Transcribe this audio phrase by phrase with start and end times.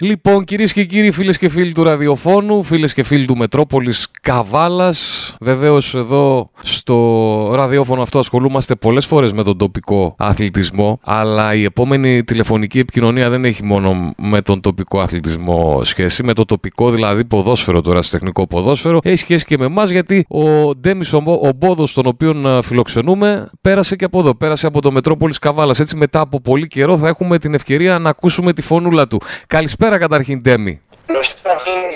[0.00, 5.34] Λοιπόν, κυρίες και κύριοι, φίλες και φίλοι του ραδιοφώνου, φίλες και φίλοι του Μετρόπολης Καβάλας.
[5.40, 11.00] Βεβαίως, εδώ στο ραδιόφωνο αυτό ασχολούμαστε πολλές φορές με τον τοπικό αθλητισμό.
[11.04, 16.24] Αλλά η επόμενη τηλεφωνική επικοινωνία δεν έχει μόνο με τον τοπικό αθλητισμό σχέση.
[16.24, 18.98] Με το τοπικό δηλαδή ποδόσφαιρο, το τεχνικό ποδόσφαιρο.
[19.02, 24.04] Έχει σχέση και με εμάς γιατί ο Ντέμις ο Μπόδος, τον οποίο φιλοξενούμε, πέρασε και
[24.04, 24.34] από εδώ.
[24.34, 25.80] Πέρασε από το Μετρόπολης Καβάλας.
[25.80, 29.20] Έτσι, μετά από πολύ καιρό θα έχουμε την ευκαιρία να ακούσουμε τη φωνούλα του.
[29.46, 30.80] Καλησπέρα Καλησπέρα καταρχήν, Τέμι.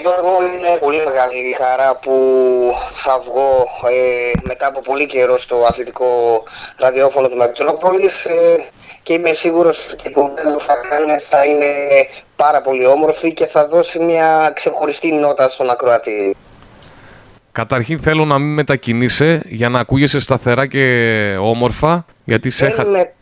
[0.02, 2.14] Γιώργο, είναι πολύ μεγάλη η χαρά που
[2.96, 6.06] θα βγω ε, μετά από πολύ καιρό στο αθλητικό
[6.78, 8.64] ραδιόφωνο του Μετρόπολης ε,
[9.02, 11.70] και είμαι σίγουρος ότι η κουβέντα που θα κάνουμε θα είναι
[12.36, 16.36] πάρα πολύ όμορφη και θα δώσει μια ξεχωριστή νότα στον ακροατή.
[17.52, 20.84] Καταρχήν θέλω να μην μετακινήσει για να ακούγεσαι σταθερά και
[21.40, 23.12] όμορφα γιατί σε, με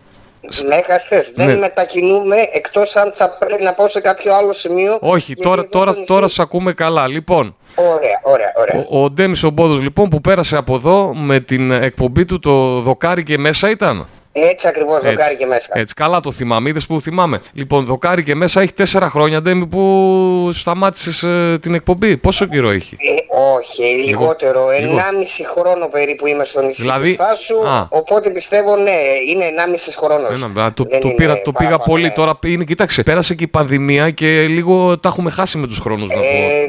[0.70, 1.32] έχασε.
[1.34, 1.56] Δεν ναι.
[1.56, 4.98] μετακινούμε εκτός αν θα πρέπει να πάω σε κάποιο άλλο σημείο.
[5.00, 7.06] Όχι, τώρα, τώρα, τώρα σε ακούμε καλά.
[7.06, 7.56] Λοιπόν.
[7.74, 8.86] Ωραία, ωραία, ωραία.
[8.88, 13.22] Ο, ο Ντέμις Ομπόδος λοιπόν που πέρασε από εδώ με την εκπομπή του το δοκάρι
[13.22, 14.06] και μέσα ήταν;
[14.42, 15.66] Έτσι ακριβώς, δοκάρι και μέσα.
[15.72, 16.68] Έτσι, καλά το θυμάμαι.
[16.68, 17.40] Είδες που θυμάμαι.
[17.52, 22.16] Λοιπόν, δοκάρι και μέσα έχει τέσσερα χρόνια, Ντέμι, που σταμάτησες ε, την εκπομπή.
[22.16, 24.70] Πόσο καιρό έχει; Ε, όχι, λιγότερο.
[24.70, 27.86] Ενάμιση χρόνο περίπου είμαι στο νησί δηλαδή, Θάσου, α.
[27.90, 28.90] οπότε πιστεύω ναι,
[29.28, 30.42] είναι ενάμισης χρόνος.
[30.42, 32.02] Ένα, το, το, πήρα, το πήγα πολύ.
[32.02, 32.10] Ναι.
[32.10, 36.10] Τώρα είναι, κοίταξε, πέρασε και η πανδημία και λίγο τα έχουμε χάσει με τους χρόνους.
[36.10, 36.14] Ε,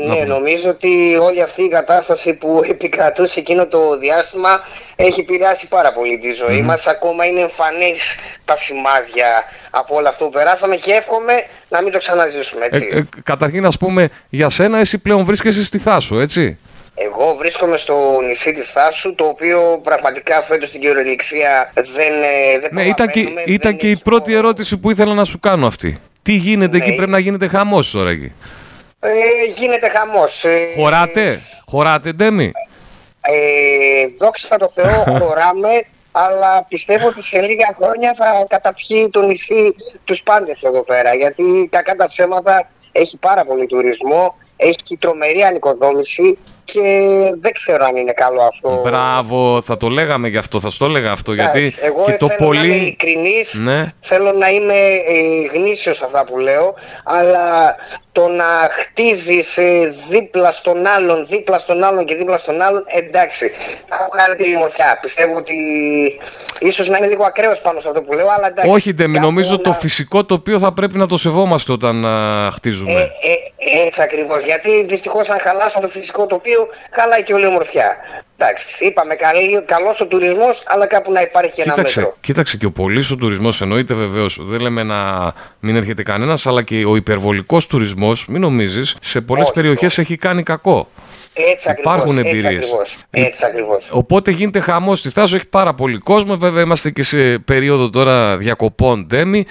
[0.07, 4.49] να πω, ναι, νομίζω ότι όλη αυτή η κατάσταση που επικρατούσε εκείνο το διάστημα
[5.05, 6.66] έχει επηρεάσει πάρα πολύ τη ζωή mm.
[6.66, 6.86] μας.
[6.88, 11.97] Ακόμα είναι εμφανής τα σημάδια από όλο αυτό που περάσαμε και εύχομαι να μην το
[11.97, 12.66] ξαναζήσουμε.
[12.66, 12.89] Έτσι.
[12.92, 16.58] Ε, ε, καταρχήν, ας πούμε, για σένα, εσύ πλέον βρίσκεσαι στη Θάσο, έτσι;
[16.95, 22.70] Εγώ βρίσκομαι στο νησί της Θάσου, το οποίο πραγματικά φέτος στην κυριολεξία δεν, ε, δεν
[22.72, 26.00] Ναι, ήταν και, ήταν και η πρώτη ερώτηση που ήθελα να σου κάνω αυτή.
[26.22, 26.83] Τι γίνεται ναι.
[26.83, 28.31] εκεί, πρέπει να γίνεται χαμός τώρα εκεί;
[29.00, 29.09] Ε,
[29.58, 30.44] γίνεται χαμός.
[30.44, 32.52] Ε, χωράτε, χωράτε Ντέμι;
[33.31, 39.76] Ε, δόξα τω Θεώ χωράμε αλλά πιστεύω ότι σε λίγα χρόνια θα καταπιεί το νησί
[40.03, 41.15] τους πάντες εδώ πέρα.
[41.15, 46.37] Γιατί κακά τα ψέματα έχει πάρα πολύ τουρισμό, έχει τρομερή ανοικοδόμηση
[46.71, 46.81] και
[47.41, 48.81] δεν ξέρω αν είναι καλό αυτό.
[48.83, 51.33] Μπράβο, θα το λέγαμε γι' αυτό, θα στο έλεγα αυτό.
[51.33, 52.59] γιατί εγώ και το θέλω πολύ...
[52.59, 53.93] να είμαι ειλικρινής, ναι.
[53.99, 54.73] θέλω να είμαι
[55.08, 57.75] ε, γνήσιος αυτά που λέω, αλλά
[58.11, 63.52] το να χτίζεις ε, δίπλα στον άλλον, δίπλα στον άλλον και δίπλα στον άλλον, εντάξει.
[63.91, 64.99] Έχω κάνει τη μορφιά.
[65.02, 65.55] Πιστεύω ότι
[66.59, 68.71] ίσως να είναι λίγο ακραίος πάνω σε αυτό που λέω, αλλά εντάξει.
[68.71, 72.91] Όχι, δεν νομίζω το φυσικό το οποίο θα πρέπει να το σεβόμαστε όταν α, χτίζουμε.
[72.91, 74.43] Ε, ε, έτσι ακριβώς.
[74.43, 76.58] Γιατί δυστυχώς αν χαλάσω το φυσικό τοπίο,
[76.92, 77.97] χαλάει και όλη η ομορφιά.
[78.37, 79.15] Εντάξει, είπαμε
[79.65, 82.17] καλός ο τουρισμός, αλλά κάπου να υπάρχει και κοίταξε, ένα μέτρο.
[82.21, 84.39] Κοίταξε και ο πολύς ο τουρισμός εννοείται βεβαίως.
[84.42, 89.52] Δεν λέμε να μην έρχεται κανένας, αλλά και ο υπερβολικός τουρισμός, μην νομίζεις, σε πολλές
[89.52, 90.87] περιοχές έχει κάνει κακό.
[91.33, 92.73] Έτσι Υπάρχουν εμπειρίες.
[93.09, 93.89] Έτσι ακριβώς.
[93.91, 96.37] Οπότε γίνεται χαμός στη Θάσο, έχει πάρα πολύ κόσμο.
[96.37, 99.45] Βέβαια, είμαστε και σε περίοδο τώρα διακοπών τέμι.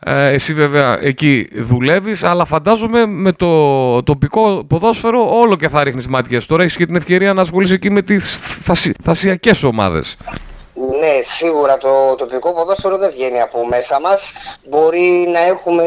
[0.00, 6.08] Ε, εσύ βέβαια εκεί δουλεύεις, αλλά φαντάζομαι με το τοπικό ποδόσφαιρο όλο και θα ρίχνεις
[6.08, 6.42] μάτια.
[6.46, 8.40] Τώρα έχεις και την ευκαιρία να ασχολείσαι εκεί με τις
[9.02, 10.16] θασιακές ομάδες.
[11.00, 14.32] Ναι, σίγουρα το τοπικό ποδόσφαιρο δεν βγαίνει από μέσα μας.
[14.68, 15.84] Μπορεί να έχουμε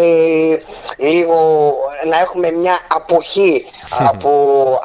[0.98, 1.74] λίγο,
[2.10, 3.66] να έχουμε μια αποχή
[4.00, 4.32] από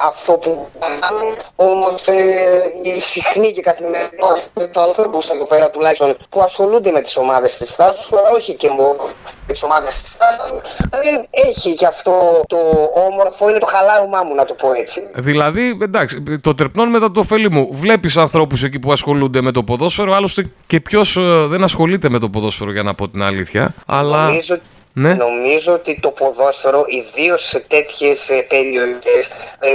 [0.01, 0.67] αυτό που
[0.99, 7.01] κάνουμε, όμως ε, η συχνή και καθημερινότητα του ανθρώπου εδώ πέρα τουλάχιστον που ασχολούνται με
[7.01, 9.09] τις ομάδες της τάσης, αλλά όχι και μόνο
[9.47, 10.53] με τις ομάδες της τάσης,
[10.89, 12.57] δεν έχει και αυτό το
[12.93, 15.09] όμορφο, είναι το χαλάρωμά μου να το πω έτσι.
[15.15, 17.69] Δηλαδή, εντάξει, το τερπνών μετά το ωφέλη μου.
[17.71, 22.09] Βλέπεις ανθρώπους εκεί που ασχολούνται με το ποδόσφαιρο ποδόσφαιρο, άλλωστε και ποιος ε, δεν ασχολείται
[22.09, 23.73] με το ποδόσφαιρο για να πω την αλήθεια.
[23.85, 24.25] Αλλά...
[24.25, 24.59] Νομίζω,
[24.93, 25.13] ναι.
[25.13, 29.27] νομίζω ότι το ποδόσφαιρο, ιδίως σε τέτοιες περιοχές,
[29.59, 29.71] ε,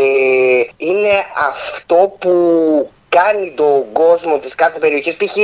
[0.76, 1.12] είναι
[1.50, 2.32] αυτό που
[3.08, 5.16] κάνει τον κόσμο της κάθε περιοχής.
[5.16, 5.36] Π.χ.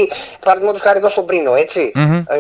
[0.44, 1.93] παραδείγματος χάρη εδώ στον Πρίνο, έτσι.
[1.94, 2.22] Mm-hmm.
[2.27, 2.37] Ε,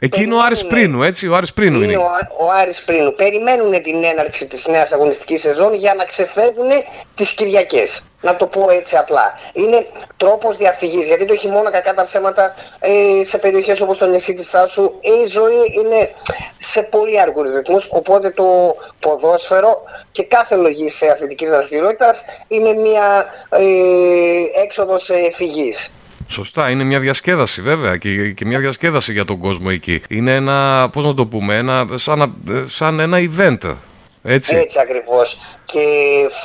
[0.00, 1.92] Εκεί είναι ο Άρης Πρίνου, έτσι, ο Άρης Πρίνου είναι.
[1.92, 1.96] είναι.
[1.96, 2.10] Ο,
[2.46, 3.14] ο Άρης Πρίνου.
[3.14, 6.68] Περιμένουν την έναρξη της νέας αγωνιστικής σεζόν για να ξεφεύγουν
[7.14, 8.02] τις Κυριακές.
[8.20, 9.38] Να το πω έτσι απλά.
[9.52, 9.86] Είναι
[10.16, 14.48] τρόπος διαφυγής, γιατί το χειμώνα κακά τα ψέματα ε, σε περιοχές όπως το νησί της
[14.48, 16.10] Θάσου η ζωή είναι
[16.58, 19.82] σε πολύ αργούς ρυθμούς, οπότε το ποδόσφαιρο
[20.12, 25.90] και κάθε λογή σε αθλητικής δραστηριότητας είναι μια ε, έξοδος ε, φυγής.
[26.30, 30.02] Σωστά, είναι μια διασκέδαση βέβαια και, και μια διασκέδαση για τον κόσμο εκεί.
[30.08, 32.34] Είναι ένα, πώς να το πούμε, ένα, σαν,
[32.66, 33.76] σαν ένα event
[34.22, 34.56] Έτσι.
[34.56, 35.40] Έτσι ακριβώς.
[35.72, 35.86] Και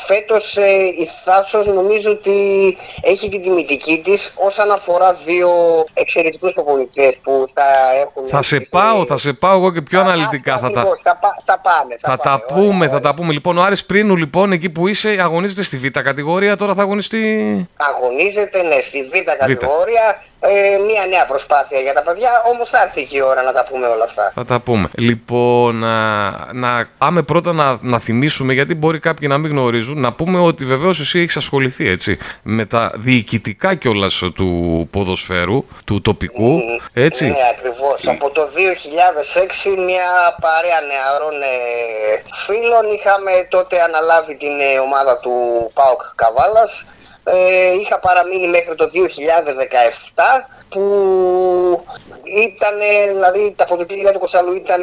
[0.07, 0.71] φέτος ε,
[1.03, 2.37] η Θάσος νομίζω ότι
[3.01, 5.49] έχει την τιμητική της όσον αφορά δύο
[5.93, 7.63] εξαιρετικούς προπονητές που θα
[8.01, 8.27] έχουν...
[8.27, 10.53] Θα σε στις- πάω, θα σε πάω εγώ και πιο Α, αναλυτικά.
[10.53, 11.95] Θα τα, ακριβώς, θα, πά- θα πάμε.
[12.01, 12.41] θα τα πάμε.
[12.47, 13.01] Ωραία, πούμε, θα ωραία.
[13.01, 13.33] τα πούμε.
[13.33, 17.19] Λοιπόν, ο Άρης Πρίνου, λοιπόν, εκεί που είσαι, αγωνίζεται στη Β' κατηγορία, τώρα θα αγωνιστεί.
[17.77, 20.23] Αγωνίζεται, ναι, στη Β' κατηγορία.
[20.45, 23.65] Ε, μια νέα προσπάθεια για τα παιδιά, όμως θα έρθει και η ώρα να τα
[23.69, 24.31] πούμε όλα αυτά.
[24.35, 24.89] Θα τα πούμε.
[24.97, 30.13] Λοιπόν, να, να πάμε πρώτα να, να θυμίσουμε, γιατί μπορεί κάποιοι να μην γνωρίζουν, να
[30.13, 34.49] πούμε ότι βεβαίως εσύ έχεις ασχοληθεί έτσι, με τα διοικητικά κιόλας του
[34.91, 36.59] ποδοσφαίρου, του τοπικού.
[36.93, 37.25] Έτσι.
[37.25, 38.07] Ναι, ακριβώς.
[38.07, 40.09] Από το 2006 μια
[40.41, 41.55] παρέα νεαρών ε,
[42.45, 45.33] φίλων είχαμε τότε αναλάβει την ε, ομάδα του
[45.73, 46.85] ΠΑΟΚ Καβάλας.
[47.25, 50.83] Ε, είχα παραμείνει μέχρι το 2017 που
[52.45, 52.75] ήταν,
[53.13, 54.81] δηλαδή τα αποδητήρια του Κοτσάλου ήταν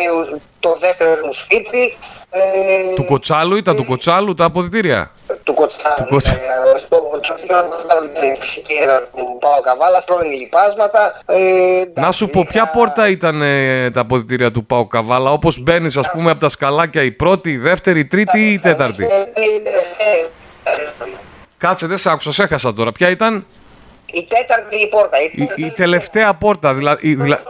[0.60, 1.96] το δεύτερο μου σπίτι.
[2.32, 5.10] Ε, Του Κοτσάλου ήταν του Κοτσάλου τα αποδητήρια.
[5.44, 5.94] του Κοτσάλου.
[5.96, 11.20] Του Κοτσα- ε, στο στο ψυχίδα του Πάο Καβάλα, πρώην λοιπάσματα.
[11.26, 15.30] Ε, εντάξει, Να σου πω, ποια είχα- πόρτα ήταν ε, τα αποδητήρια του Πάου Καβάλα,
[15.30, 18.58] όπω μπαίνει, α πούμε, από τα σκαλάκια, η πρώτη, η δεύτερη, η τρίτη ή η
[18.58, 19.06] τέταρτη.
[21.62, 22.92] Ε, ε, ε, ε, Κάτσε, δεν σ' άκουσα, σε έχασα τώρα.
[22.92, 23.46] Ποια ήταν
[24.12, 25.16] Η τέταρτη η πόρτα.
[25.56, 27.08] η, η τελευταία πόρτα, δηλαδή.
[27.08, 27.42] Η, δηλα-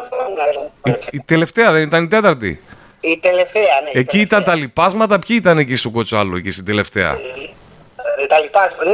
[0.85, 2.61] η, η τελευταία δεν ήταν η τέταρτη.
[3.01, 3.91] Η τελευταία, ναι.
[3.93, 4.43] η Εκεί ήταν τελευταία.
[4.43, 7.11] τα λοιπάσματα, ποιοι ήταν εκεί στο Κοτσάλου, εκεί στην τελευταία.
[8.21, 8.85] Ε, Τα λοιπάσματα.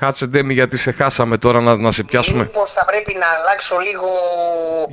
[0.00, 0.06] Ναι.
[0.06, 2.42] Κάτσε, Ντέμι, γιατί σε χάσαμε τώρα να, να σε πιάσουμε.
[2.42, 4.06] Μήπως θα πρέπει να αλλάξω λίγο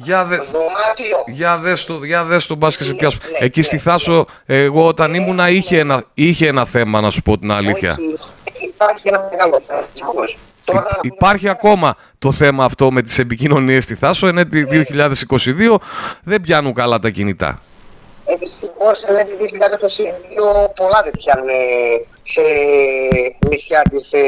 [0.03, 3.24] Για δε- δωμάτιο; Για δες το, για δες το μπας και σε Ναι, πιάσουμε.
[3.31, 3.65] ναι, Εκεί ναι.
[3.65, 7.92] στη Θάσο, εγώ όταν ήμουνα είχε ένα, είχε ένα θέμα, να σου πω την αλήθεια.
[7.92, 9.81] Όχι, Υπάρχει ένα μεγάλο θέμα.
[9.94, 10.38] δυστυχώς.
[10.65, 15.80] Τώρα, Υπάρχει ακόμα το θέμα αυτό με τις επικοινωνίες στη Θάσο, είναι τη 2022,
[16.24, 17.62] δεν πιάνουν καλά τα κινητά.
[18.25, 19.35] Ε, δυστυχώς είναι το
[20.68, 21.53] 2022 πολλά δεν πιάνουν ε,
[22.23, 22.41] σε
[23.50, 24.21] νησιά της ε,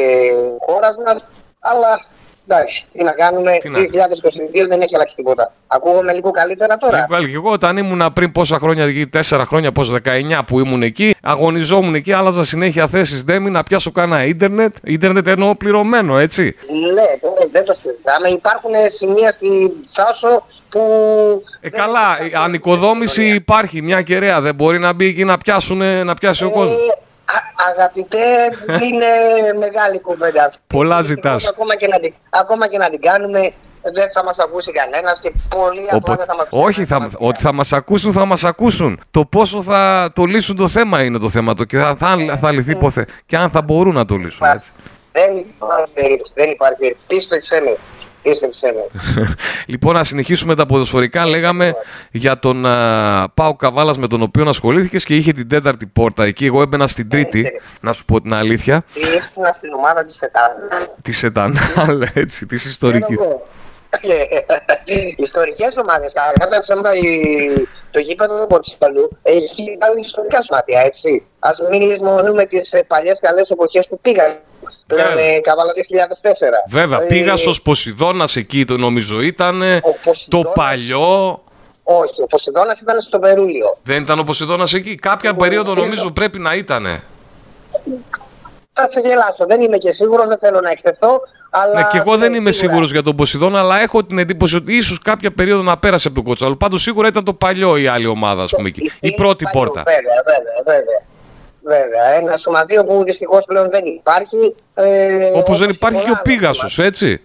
[0.65, 1.25] χώρας μας,
[1.59, 2.05] αλλά
[2.47, 5.53] εντάξει, τι να κάνουμε, Τι να- 2022 δεν έχει αλλάξει τίποτα.
[5.67, 6.97] Ακούγομαι λίγο καλύτερα τώρα.
[6.97, 7.27] Λίγο άλλη.
[7.29, 11.15] Και εγώ όταν ήμουνα πριν πόσα χρόνια, εκεί, 4 χρόνια, πόσα 19 που ήμουν εκεί,
[11.21, 14.75] αγωνιζόμουν εκεί, άλλαζα συνέχεια θέσεις Ντέμι να πιάσω κάνα ίντερνετ.
[14.83, 16.55] Ίντερνετ εννοώ πληρωμένο, έτσι.
[16.69, 17.05] Ναι, ναι,
[17.51, 18.29] δεν το συζητάμε.
[18.29, 20.81] Υπάρχουν σημεία στη Θάσο που...
[21.65, 24.41] Ε, δεν καλά, έχουν η ανοικοδόμηση υπάρχει, μια κεραία.
[24.41, 26.75] Δεν μπορεί να μπει εκεί να, πιάσουν, να πιάσει ο κόσμος.
[26.75, 26.91] Ε,
[27.25, 28.25] α- αγαπητέ,
[28.67, 29.07] είναι
[29.59, 30.43] μεγάλη κουβέντα.
[30.45, 30.57] αυτή.
[30.67, 31.47] Πολλά Δυστυχώς, ζητάς.
[31.47, 33.39] Ακόμα και, να την, ακόμα και να την κάνουμε,
[33.81, 37.41] δεν θα μας ακούσει κανένας και πολύ απλά Οπότε, δεν θα μας όχι, θα, ότι
[37.41, 39.01] θα μας ακούσουν, θα μας ακούσουν.
[39.11, 42.51] Το πόσο θα το λύσουν το θέμα είναι το θέμα το και θα, θα, θα
[42.51, 44.47] λυθεί ποθε, και αν θα μπορούν να το λύσουν.
[44.47, 44.71] Έτσι.
[45.11, 47.05] Δεν υπάρχει περίπτωση, δεν υπάρχει περίπτωση.
[47.07, 47.77] Πίστεψέ με.
[48.23, 49.25] Πίστεψέ με.
[49.71, 51.25] λοιπόν, να συνεχίσουμε τα ποδοσφαιρικά.
[51.25, 51.75] Λέγαμε
[52.11, 56.45] για τον α, Πάο Καβάλας με τον οποίο ασχολήθηκες και είχε την τέταρτη πόρτα εκεί.
[56.45, 57.59] Εγώ έμπαινα στην τρίτη, έτσι.
[57.81, 58.83] να σου πω την αλήθεια.
[58.93, 60.51] Ήρθα στην ομάδα της ΕΤΑΝ.
[61.01, 63.17] Της Ετανάλ, έτσι, της ιστορικής.
[65.15, 66.13] Ιστορικές ομάδες.
[66.39, 71.23] Κατά ψέματα η- το γήπεδο του Πορτσικαλού έχει βάλει ιστορικά σωμάτια, έτσι.
[71.39, 74.35] Α μην λησμονούμε τις παλιές καλές εποχές που πήγαν.
[74.87, 75.25] Πλέον Βέβαια.
[75.25, 76.69] ε, Καβάλα 2004.
[76.69, 79.61] Βέβαια, Ε, πήγα ω Ποσειδώνας εκεί, το νομίζω ήταν.
[79.61, 81.41] Ο Το Ποσειδώνας- παλιό.
[81.83, 83.77] Όχι, ο Ποσειδώνας ήταν στο Περούλιο.
[83.83, 86.83] Δεν ήταν ο Ποσειδώνας εκεί; Κάποια περίοδο νομίζω πρέπει να ήταν.
[88.73, 91.21] Θα σε γελάσω, δεν είμαι και σίγουρος, δεν θέλω να εκτεθώ.
[91.49, 92.69] Αλλά Ναι, και εγώ δεν ναι, είμαι σίγουρα.
[92.71, 96.15] σίγουρος για τον Ποσειδώνα, αλλά έχω την εντύπωση ότι ίσως κάποια περίοδο να πέρασε από
[96.17, 96.57] τον Κοτσάλου.
[96.57, 98.81] Πάντως σίγουρα ήταν το παλιό η άλλη ομάδα, ας πούμε εκεί.
[98.85, 99.83] Η Είναι πρώτη παλιό, πόρτα.
[99.85, 101.01] Βέβαια, βέβαια, βέβαια.
[101.63, 104.55] Βέβαια, ένα σωματείο που δυστυχώς πλέον δεν υπάρχει.
[104.73, 107.21] Ε, Όπως όπως δεν υπάρχει και ο πολλά άλλα Πίγασο, έτσι.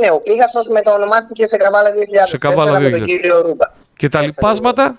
[0.00, 1.94] Ναι, ο Πίγασο μεταονομάστηκε σε Καβάλα 2000.
[2.26, 3.04] Σε Καβάλα με τον 2000.
[3.04, 3.66] κύριο Ρούμπα.
[3.96, 4.98] Και τα λοιπάσματα;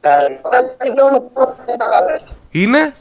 [0.00, 1.30] Τα λοιπάσματα είναι όλο
[1.78, 2.34] Καβάλας.
[2.50, 2.94] είναι;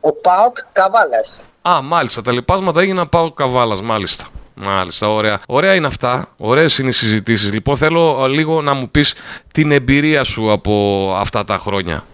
[0.00, 1.40] Ο Πάοκ Καβάλας.
[1.62, 2.22] Α, μάλιστα.
[2.22, 4.24] Τα λοιπάσματα έγιναν πάω καβάλας, μάλιστα.
[4.54, 5.40] Μάλιστα, ωραία.
[5.48, 6.28] Ωραία είναι αυτά.
[6.36, 7.52] Ωραίες είναι οι συζητήσεις.
[7.52, 9.14] Λοιπόν, θέλω ε, λίγο να μου πεις
[9.52, 10.72] την εμπειρία σου από
[11.18, 12.04] αυτά τα χρόνια.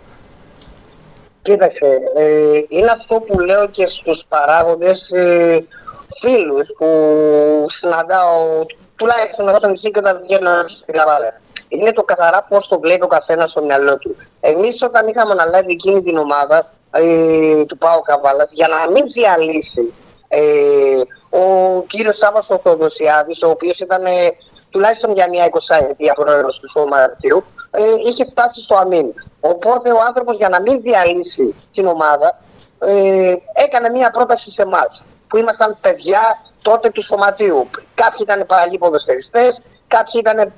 [1.45, 5.67] Κοίταξε, ε, είναι αυτό που λέω και στους παράγοντες ε,
[6.21, 6.89] φίλους που
[7.69, 8.65] συναντάω
[8.97, 11.41] τουλάχιστον εδώ στο νησί και όταν βγαίνω στην Καβάλα.
[11.69, 14.17] Είναι το καθαρά πώς το βλέπει ο καθένας στο μυαλό του.
[14.41, 19.93] Εμείς όταν είχαμε αναλάβει εκείνη την ομάδα ε, του Πάου Καβάλας για να μην διαλύσει
[20.29, 20.41] ε,
[21.31, 21.43] ο
[21.87, 24.11] κύριος Σάββας ο Θεοδοσιάδης, ο οποίος ήταν ε,
[24.71, 27.45] τουλάχιστον για μια εικοσαετία πρόεδρος του Σωματιού,
[27.77, 29.07] ε, είχε φτάσει στο αμήν.
[29.41, 32.39] Οπότε ο άνθρωπος για να μην διαλύσει την ομάδα
[32.79, 36.23] ε, έκανε μια πρόταση σε εμάς που ήμασταν παιδιά
[36.63, 37.69] τότε του σωματείου.
[37.95, 40.53] Κάποιοι ήταν παλιοί ποδοσφαιριστές, κάποιοι ήταν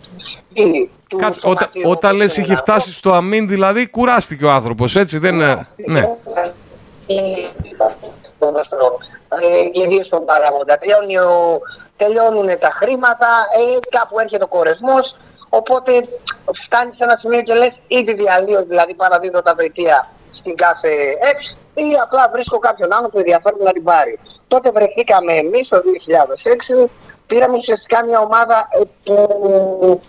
[0.55, 1.69] φίλοι του Κάτσε, σωματείου.
[1.85, 2.73] όταν, όταν όπως λες είναι είχε αυτό.
[2.73, 5.35] φτάσει στο αμήν, δηλαδή κουράστηκε ο άνθρωπος, έτσι δεν...
[5.35, 6.09] είναι- Ναι.
[8.39, 8.99] Ποδόσφαιρο.
[9.29, 10.77] Ε, ιδίω στον παράγοντα.
[10.79, 11.61] Τελειώνει ο-
[11.97, 13.27] Τελειώνουν τα χρήματα,
[13.59, 15.17] ε, κάπου έρχεται ο κορεσμός.
[15.61, 16.09] Οπότε
[16.53, 20.93] φτάνεις σε ένα σημείο και λες ήδη διαλύω, δηλαδή παραδίδω τα δελτία στην κάθε
[21.31, 24.19] εξ ή απλά βρίσκω κάποιον άνθρωπο που ενδιαφέρον να την πάρει.
[24.49, 25.79] Τότε βρεθήκαμε εμείς το
[26.87, 26.89] 2006,
[27.27, 30.01] πήραμε ουσιαστικά μια ομάδα ε, που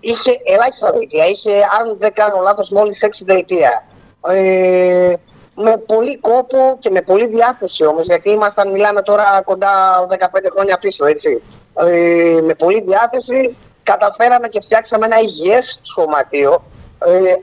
[0.00, 1.24] είχε ελάχιστα δελτία.
[1.26, 3.84] Είχε, αν δεν κάνω λάθος, μόλις 6 δελτία.
[4.26, 5.14] Ε,
[5.54, 10.16] με πολύ κόπο και με πολύ διάθεση όμως, γιατί ήμασταν, μιλάμε τώρα κοντά 15
[10.54, 11.42] χρόνια πίσω, έτσι.
[11.74, 16.62] Ε, με πολύ διάθεση καταφέραμε και φτιάξαμε ένα υγιές σωματείο.
[17.04, 17.34] Ε,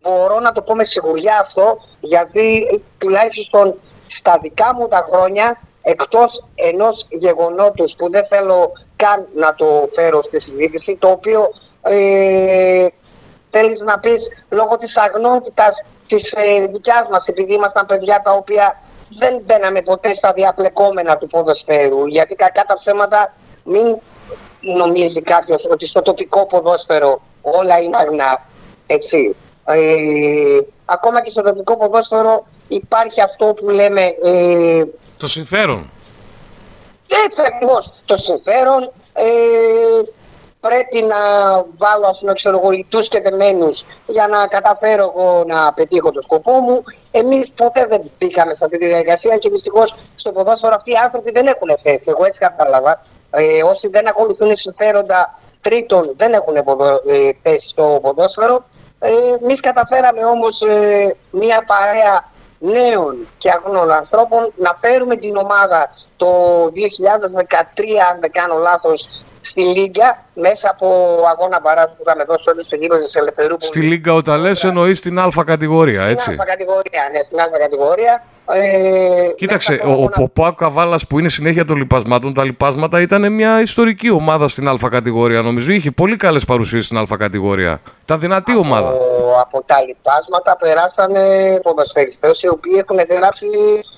[0.00, 3.74] μπορώ να το πω με σιγουριά αυτό, γιατί ε, τουλάχιστον
[4.06, 10.22] στα δικά μου τα χρόνια, εκτός ενός γεγονότος που δεν θέλω καν να το φέρω
[10.22, 11.48] στη συζήτηση, το οποίο
[11.82, 12.86] ε,
[13.50, 18.82] θέλεις να πεις λόγω της αγνότητας της ε, δικιάς μας, επειδή ήμασταν παιδιά τα οποία
[19.18, 23.96] δεν μπαίναμε ποτέ στα διαπλεκόμενα του ποδοσφαίρου, γιατί κακά τα ψέματα μην
[24.60, 28.46] νομίζει κάποιος ότι στο τοπικό ποδόσφαιρο όλα είναι αγνά,
[28.86, 29.36] έτσι.
[29.64, 34.84] Ε, ακόμα και στο τοπικό ποδόσφαιρο υπάρχει αυτό που λέμε ε,
[35.18, 35.90] Το συμφέρον.
[37.26, 39.22] έτσι ακριβώς το συμφέρον ε,
[40.60, 41.16] πρέπει να
[41.76, 46.20] βάλω ας πούμε ξέρω εγώ λιτούς και δεμένους για να καταφέρω εγώ να πετύχω το
[46.20, 46.82] σκοπό μου.
[47.10, 51.30] Εμείς ποτέ δεν μπήκαμε σε αυτή τη διαδικασία και δυστυχώς στο ποδόσφαιρο αυτοί οι άνθρωποι
[51.30, 52.04] δεν έχουν θέση.
[52.08, 53.02] Εγώ έτσι κατάλαβα.
[53.30, 58.64] Ε, όσοι δεν ακολουθούν συμφέροντα τρίτων δεν έχουν ποδο, ε, θέση στο ποδόσφαιρο.
[58.98, 59.10] Ε,
[59.42, 62.24] Εμείς καταφέραμε όμως ε, μια παρέα
[62.58, 66.26] νέων και αγνών ανθρώπων να φέρουμε την ομάδα το
[66.64, 66.70] 2013,
[68.10, 69.08] αν δεν κάνω λάθος,
[69.48, 70.86] στη Λίγκα μέσα από
[71.36, 73.66] αγώνα παράς που είχαμε δώσει τότε στο γήπεδο της Ελευθερούπολης.
[73.68, 76.24] Στη Λίγκα όταν λες εννοείς την Α κατηγορία, έτσι.
[76.24, 78.24] Στην Α κατηγορία, ναι, στην Α κατηγορία.
[78.50, 82.34] Ε, Κοίταξε, μέσα ο, από ο, αγώνα- ο Πάο Καβάλας που είναι συνέχεια των λοιπασμάτων,
[82.34, 85.42] τα λοιπάσματα ήταν μια ιστορική ομάδα στην Α κατηγορία.
[85.42, 87.80] Νομίζω είχε πολύ καλές παρουσίες στην Α κατηγορία.
[88.02, 88.88] Ήταν δυνατή ομάδα.
[88.88, 91.22] Από, από τα λοιπάσματα περάσανε
[91.62, 93.46] ποδοσφαιριστές οι οποίοι έχουν γράψει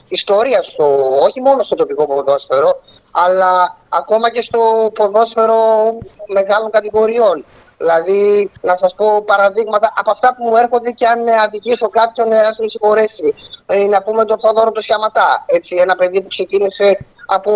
[0.09, 0.85] ιστορία στο,
[1.23, 7.45] όχι μόνο στο τοπικό ποδόσφαιρο, αλλά ακόμα και στο ποδόσφαιρο μεγάλων κατηγοριών.
[7.79, 12.33] Δηλαδή, να σας πω παραδείγματα από αυτά που μου έρχονται και αν ε, αδικήσω κάποιον,
[12.33, 13.35] ε, ας με συγχωρέσει.
[13.67, 15.45] Ε, να πούμε τον Θόδωρο το Σιαματά.
[15.47, 17.53] Έτσι, ένα παιδί που ξεκίνησε από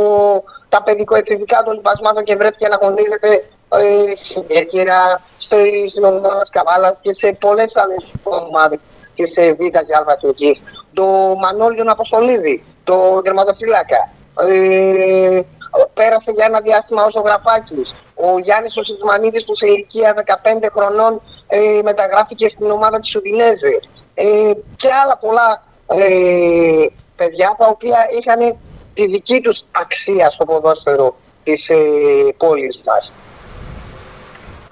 [0.68, 3.28] τα παιδικοεφηβικά των λοιπασμάτων και βρέθηκε να αγωνίζεται
[3.68, 5.56] ε, στην Κέρκυρα, στο,
[5.88, 8.80] στην ομάδα της Καβάλας και σε πολλές άλλες ομάδες
[9.14, 10.62] και σε Β και Α Εθνικής.
[10.92, 11.04] Το
[11.40, 14.10] Μανώλη τον Αποστολίδη, το τερματοφύλακα.
[14.40, 15.40] Ε,
[15.94, 17.94] πέρασε για ένα διάστημα ως ο Γραφάκης.
[18.14, 23.80] Ο Γιάννης ο Σισμανίδης που σε ηλικία 15 χρονών ε, μεταγράφηκε στην ομάδα της Ουδινέζε.
[24.14, 26.86] Ε, και άλλα πολλά ε,
[27.16, 28.56] παιδιά τα οποία είχαν
[28.94, 31.76] τη δική τους αξία στο ποδόσφαιρο της ε,
[32.36, 33.12] πόλης μας.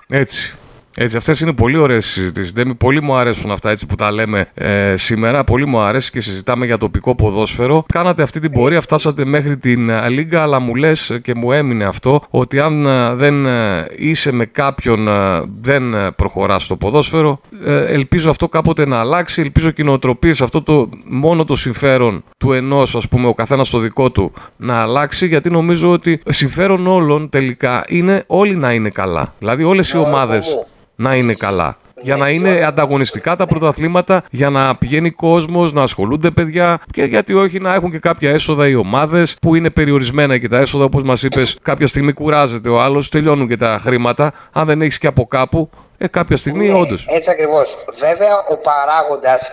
[0.08, 0.56] Έτσι.
[0.96, 2.52] Έτσι, αυτές είναι πολύ ωραίες συζητήσεις.
[2.52, 5.44] Δεν, πολύ μου αρέσουν αυτά έτσι που τα λέμε ε, σήμερα.
[5.44, 7.84] Πολύ μου αρέσει και συζητάμε για τοπικό ποδόσφαιρο.
[7.92, 11.52] Κάνατε αυτή την πορεία, φτάσατε μέχρι την ε, Λίγκα, αλλά μου λες ε, και μου
[11.52, 16.76] έμεινε αυτό ότι αν ε, δεν ε, είσαι με κάποιον, ε, δεν ε, προχωράς στο
[16.76, 17.40] ποδόσφαιρο.
[17.64, 19.40] Ε, ελπίζω αυτό κάποτε να αλλάξει.
[19.40, 23.68] Ελπίζω και οι νοοτροπίες, αυτό το μόνο το συμφέρον του ενός, ας πούμε, ο καθένας
[23.68, 25.26] στο δικό του, να αλλάξει.
[25.26, 29.34] Γιατί νομίζω ότι συμφέρον όλων τελικά είναι όλοι να είναι καλά.
[29.38, 30.66] Δηλαδή όλες οι Λόγω ομάδες μου.
[30.96, 31.76] Να είναι καλά.
[32.02, 37.34] Για να είναι ανταγωνιστικά τα πρωταθλήματα, για να πηγαίνει κόσμος, να ασχολούνται παιδιά και γιατί
[37.34, 41.02] όχι να έχουν και κάποια έσοδα οι ομάδες που είναι περιορισμένα και τα έσοδα, όπως
[41.02, 44.32] μας είπες, κάποια στιγμή κουράζεται ο άλλος, τελειώνουν και τα χρήματα.
[44.52, 45.70] Αν δεν έχεις και από κάπου,
[46.02, 47.06] ε, κάποια στιγμή Ναι, όντως.
[47.10, 47.76] Έτσι ακριβώς.
[47.98, 49.52] Βέβαια, ο παράγοντας,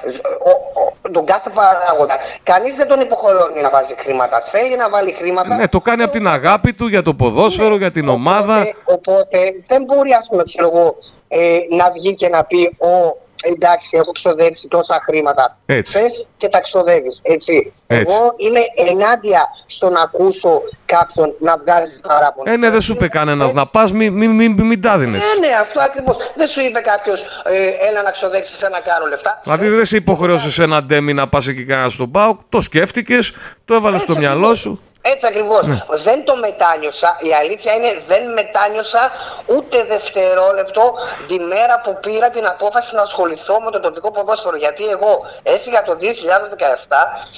[1.12, 4.44] τον κάθε παράγοντα, κανείς δεν τον υποχρεώνει να βάζει χρήματα.
[4.52, 5.56] Θέλει να βάλει χρήματα.
[5.56, 8.56] Ναι, το κάνει από την αγάπη του για το ποδόσφαιρο, για την ομάδα.
[8.56, 10.96] Οπότε, οπότε δεν μπορεί, ας πούμε, ξέρω εγώ,
[11.28, 15.58] ε, να βγει και να πει «Ω, εντάξει, έχω ξοδέψει τόσα χρήματα».
[15.66, 16.00] Έτσι.
[16.00, 17.74] Θες και τα ξοδεύεις, έτσι.
[17.88, 18.14] Έτσι.
[18.14, 22.52] Εγώ είμαι ενάντια στο να ακούσω κάποιον να βγάζει παράπονο.
[22.52, 25.22] Ε, ναι, δεν σου είπε κανένας να πας, μην μη, μη, μη, μην τα δίνεις.
[25.22, 26.18] Ναι, ναι, αυτό ακριβώς.
[26.36, 29.42] Δεν σου είπε κάποιος ε, «Έλα να ξοδέψεις ένα κάρο λεφτά».
[29.44, 33.34] Δηλαδή δεν σε υποχρεώσε ένα ντέμι να πας εκεί κανένας στον Πάο, το σκέφτηκες,
[33.66, 34.60] το έβαλες στο Έτσι μυαλό ακριβώς.
[34.60, 34.82] σου.
[35.02, 35.68] Έτσι ακριβώς.
[35.68, 35.80] Ναι.
[36.04, 37.18] Δεν το μετάνιωσα.
[37.30, 39.12] Η αλήθεια είναι δεν μετάνιωσα
[39.56, 40.94] ούτε δευτερόλεπτο
[41.28, 44.58] τη μέρα που πήρα την απόφαση να ασχοληθώ με το τοπικό ποδόσφαιρο.
[44.58, 46.06] Γιατί εγώ έφυγα το 2017,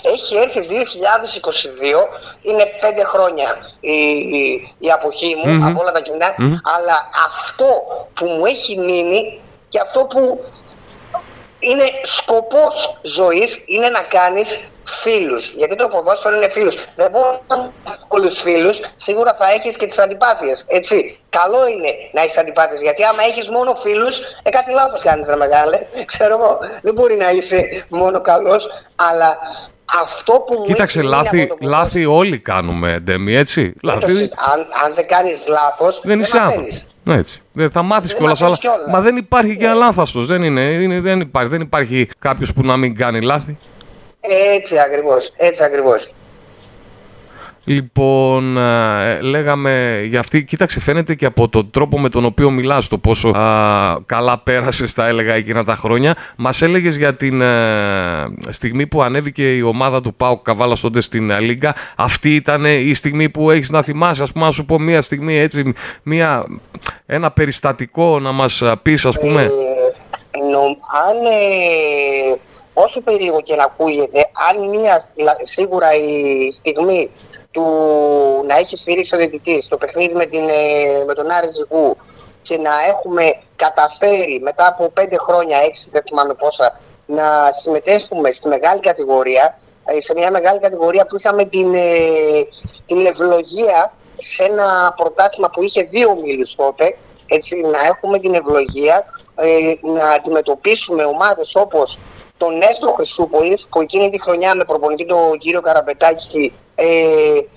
[0.01, 0.71] έχει έρθει 2022,
[2.41, 3.97] είναι πέντε χρόνια η,
[4.79, 6.35] η, αποχή μου από όλα τα κοινά,
[6.75, 7.67] αλλά αυτό
[8.13, 10.43] που μου έχει μείνει και αυτό που
[11.59, 15.49] είναι σκοπός ζωής είναι να κάνεις φίλους.
[15.49, 16.75] Γιατί το ποδόσφαιρο είναι φίλους.
[16.95, 17.71] Δεν μπορεί να
[18.07, 20.65] όλους φίλους, σίγουρα θα έχεις και τις αντιπάθειες.
[20.67, 21.19] Έτσι.
[21.29, 22.81] Καλό είναι να έχεις αντιπάθειες.
[22.81, 25.79] Γιατί άμα έχεις μόνο φίλους, ε, κάτι λάθος κάνεις ρε μεγάλε.
[26.11, 26.59] Ξέρω εγώ.
[26.81, 29.37] Δεν μπορεί να είσαι μόνο καλός, αλλά
[30.01, 33.73] αυτό που μου Κοίταξε, λάθη, λάθη όλοι κάνουμε, Ντέμι, έτσι.
[33.83, 34.11] Λάθη.
[34.21, 36.85] Αν, αν δεν κάνεις λάθος, δεν, δεν είσαι άνθρωπος.
[37.07, 37.41] Έτσι.
[37.51, 38.41] Δεν θα μάθεις κιόλας.
[38.41, 38.57] Αλλά...
[38.89, 40.21] Μα δεν υπάρχει και αλάνθαστο.
[40.21, 43.57] Δεν, είναι, είναι, δεν υπάρχει, δεν υπάρχει κάποιος που να μην κάνει λάθη.
[44.21, 45.33] Έτσι ακριβώς.
[45.37, 46.13] Έτσι ακριβώς.
[47.63, 52.87] Λοιπόν, ε, λέγαμε για αυτή, κοίταξε φαίνεται και από τον τρόπο με τον οποίο μιλάς
[52.87, 56.15] το πόσο α, καλά πέρασες τα έλεγα εκείνα τα χρόνια.
[56.37, 61.39] Μας έλεγες για την ε, στιγμή που ανέβηκε η ομάδα του Πάου Καβάλα τότε στην
[61.39, 61.75] Λίγκα.
[61.95, 65.37] Αυτή ήταν η στιγμή που έχεις να θυμάσαι, ας πούμε, να σου πω μία στιγμή
[65.37, 65.73] έτσι,
[66.03, 66.45] μία,
[67.05, 69.41] ένα περιστατικό να μας πεις ας πούμε.
[69.41, 69.47] Ε,
[71.07, 71.17] αν
[72.73, 75.03] όσο περίεργο και να ακούγεται, αν μία
[75.41, 77.11] σίγουρα η στιγμή
[77.51, 77.63] του
[78.45, 81.97] να έχει σφυρίξει ο διαιτητής το παιχνίδι με, την, ε, με τον Άρη Ζυγού
[82.41, 83.23] και να έχουμε
[83.55, 90.01] καταφέρει μετά από πέντε χρόνια, έξι δεν θυμάμαι πόσα, να συμμετέχουμε στη μεγάλη κατηγορία, ε,
[90.01, 92.47] σε μια μεγάλη κατηγορία που είχαμε την, ε,
[92.85, 96.97] την ευλογία σε ένα πρωτάθλημα που είχε δύο μίλους τότε,
[97.27, 99.05] έτσι, να έχουμε την ευλογία
[99.81, 101.99] να αντιμετωπίσουμε ομάδες όπως
[102.41, 106.85] τον Νέστρο Χρυσούπολης, που εκείνη τη χρονιά με προπονητή τον κύριο Καραμπετάκη ε,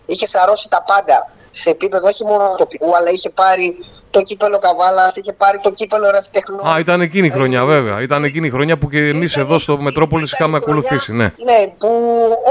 [0.07, 3.77] είχε σαρώσει τα πάντα σε επίπεδο όχι μόνο τοπικού, αλλά είχε πάρει
[4.11, 6.67] το κύπελο Καβάλας, είχε πάρει το κύπελο Ερασιτεχνών.
[6.67, 8.03] Α, ήταν εκείνη η χρονιά, ε, βέβαια.
[8.03, 11.13] Ήταν εκείνη η χρονιά που και εμείς εδώ στο Μετρόπολης είχαμε ακολουθήσει.
[11.13, 11.25] Ναι.
[11.25, 11.89] ναι, που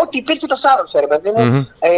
[0.04, 1.68] ό,τι υπήρχε το σάρωσε, ρε παιδί μου.
[1.80, 1.90] Ε,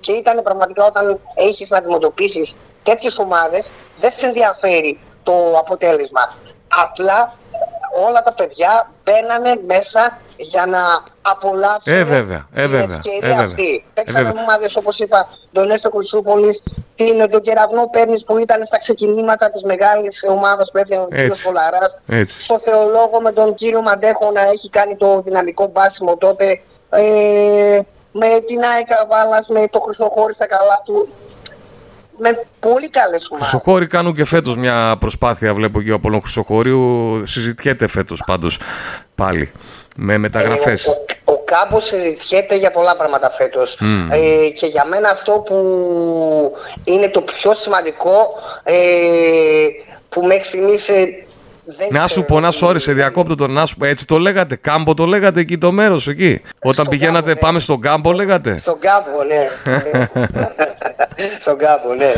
[0.00, 6.34] και ήταν πραγματικά όταν έχεις να αντιμετωπίσεις τέτοιες ομάδες, δεν σε ενδιαφέρει το αποτέλεσμα.
[6.68, 7.36] Απλά
[8.06, 10.82] όλα τα παιδιά μπαίνανε μέσα για να
[11.22, 13.84] απολαύσουν ε, βέβαια, ε, την ευκαιρία ε, αυτή.
[13.94, 16.62] Παίξαμε ε, ομάδες όπως είπα, τον Έστω Κρουσούπολης,
[16.94, 21.42] την, τον Κεραυνό Πέρνης που ήταν στα ξεκινήματα της μεγάλης ομάδας που έφτιανε ο κ.
[21.44, 22.02] Πολαράς.
[22.26, 26.60] Στο Θεολόγο με τον κύριο Μαντέχο να έχει κάνει το δυναμικό μπάσιμο τότε.
[26.90, 27.80] Ε,
[28.12, 31.08] με την Άικα Βάλας, με το Χρυσοχώρη στα καλά του
[32.16, 33.48] με πολύ καλές ομάδες.
[33.48, 37.22] Χρυσοχώροι κάνουν και φέτος μια προσπάθεια, βλέπω και ο Απολόν Χρυσοχώριου.
[37.26, 38.60] Συζητιέται φέτος πάντως
[39.14, 39.52] πάλι
[39.96, 40.86] με μεταγραφές.
[40.86, 43.80] Ε, ο, ο Κάμπος συζητιέται για πολλά πράγματα φέτος.
[44.10, 45.56] Ε, και για μένα αυτό που
[46.84, 48.28] είναι το πιο σημαντικό
[48.62, 48.76] ε,
[50.08, 50.90] που μέχρι στιγμής
[51.66, 53.84] δεν να σου πω, να σου όρισε, διακόπτω τον να σου πω.
[53.84, 54.56] Έτσι το λέγατε.
[54.56, 56.42] Κάμπο το λέγατε εκεί το μέρος εκεί.
[56.62, 57.36] Όταν πηγαίνατε, ναι.
[57.36, 58.58] πάμε στον κάμπο, λέγατε.
[58.58, 59.48] Στον κάμπο, ναι.
[61.40, 62.12] στον κάμπο, ναι.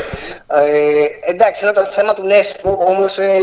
[0.51, 3.39] Ε, εντάξει, είναι το θέμα του Νέσπου, όμως ε,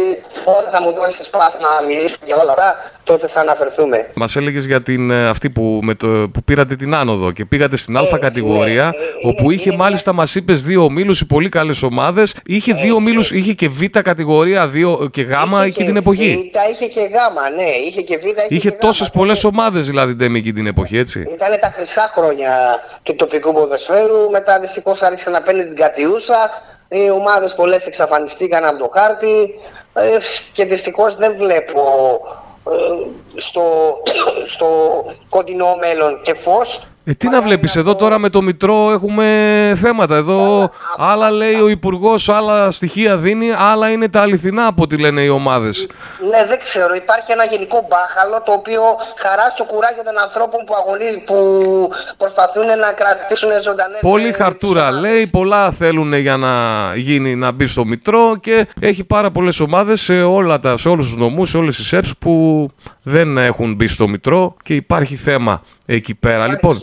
[0.46, 4.10] όταν θα μου δώσεις σπάση να μιλήσω για όλα αυτά, τότε θα αναφερθούμε.
[4.14, 7.78] Μας έλεγες για την, ε, αυτή που, με το, που πήρατε την άνοδο και πήγατε
[7.78, 11.84] στην Α κατηγορία, ναι, ε, όπου είχε μάλιστα, μας είπες, δύο ομίλους, οι πολύ καλές
[11.84, 12.36] ομάδες.
[12.46, 15.32] Είχε δύο ομίλους, είχε και Β κατηγορία δύο, και Γ
[15.66, 16.52] εκεί την εποχή.
[16.54, 17.14] Β, είχε και Γ,
[17.56, 18.24] ναι, είχε και Β.
[18.24, 21.20] Είχε, είχε τόσες πολλές ομάδες δηλαδή τέμι εκεί την εποχή, έτσι.
[21.22, 24.30] Ήταν τα χρυσά χρόνια του τοπικού ποδοσφαίρου.
[24.32, 26.50] Μετά δυστυχώς άρχισε να παίρνει την κατιούσα.
[26.88, 29.60] Οι ομάδες πολλές εξαφανιστήκαν από το χάρτη.
[29.94, 30.18] Ε,
[30.52, 31.82] και δυστυχώς δεν βλέπω
[33.36, 33.64] στο,
[34.54, 34.70] στο
[35.30, 39.26] κοντινό μέλλον και φως ε, τι να βλέπεις, εδώ τώρα με το Μητρό έχουμε
[39.76, 40.16] θέματα.
[40.16, 45.22] Εδώ άλλα λέει ο Υπουργός, άλλα στοιχεία δίνει, άλλα είναι τα αληθινά από ό,τι λένε
[45.22, 45.88] οι ομάδες.
[46.30, 46.96] Ναι, δεν ξέρω.
[46.96, 48.82] Υπάρχει ένα γενικό μπάχαλο το οποίο
[49.18, 51.36] χαρά το κουράγιο των ανθρώπων που αγωνίζουν, που
[52.18, 54.00] προσπαθούν να κρατήσουν ζωντανές.
[54.02, 56.52] Πολύ χαρτούρα λέει, πολλά θέλουν για να
[56.96, 61.08] γίνει να μπει στο Μητρό και έχει πάρα πολλές ομάδες σε, όλα τα, σε όλους
[61.08, 62.68] τους νομούς, σε όλες τις ΣΕΡΣ που
[63.08, 66.48] δεν έχουν μπει στο Μητρό και υπάρχει θέμα εκεί πέρα.
[66.48, 66.80] Λοιπόν,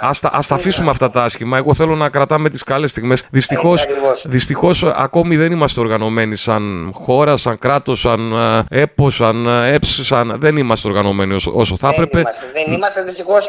[0.00, 1.56] ας τα, ας τα αφήσουμε αυτά τα άσχημα.
[1.56, 3.24] Εγώ θέλω να κρατάμε τις καλές στιγμές.
[3.30, 3.86] Δυστυχώς,
[4.24, 8.32] δυστυχώς ακόμη δεν είμαστε οργανωμένοι σαν χώρα, σαν κράτος, σαν
[8.70, 10.34] ε, έπος, σαν ε, σαν...
[10.38, 12.22] Δεν είμαστε οργανωμένοι όσο, όσο θα έπρεπε.
[12.52, 13.48] Δεν είμαστε δυστυχώς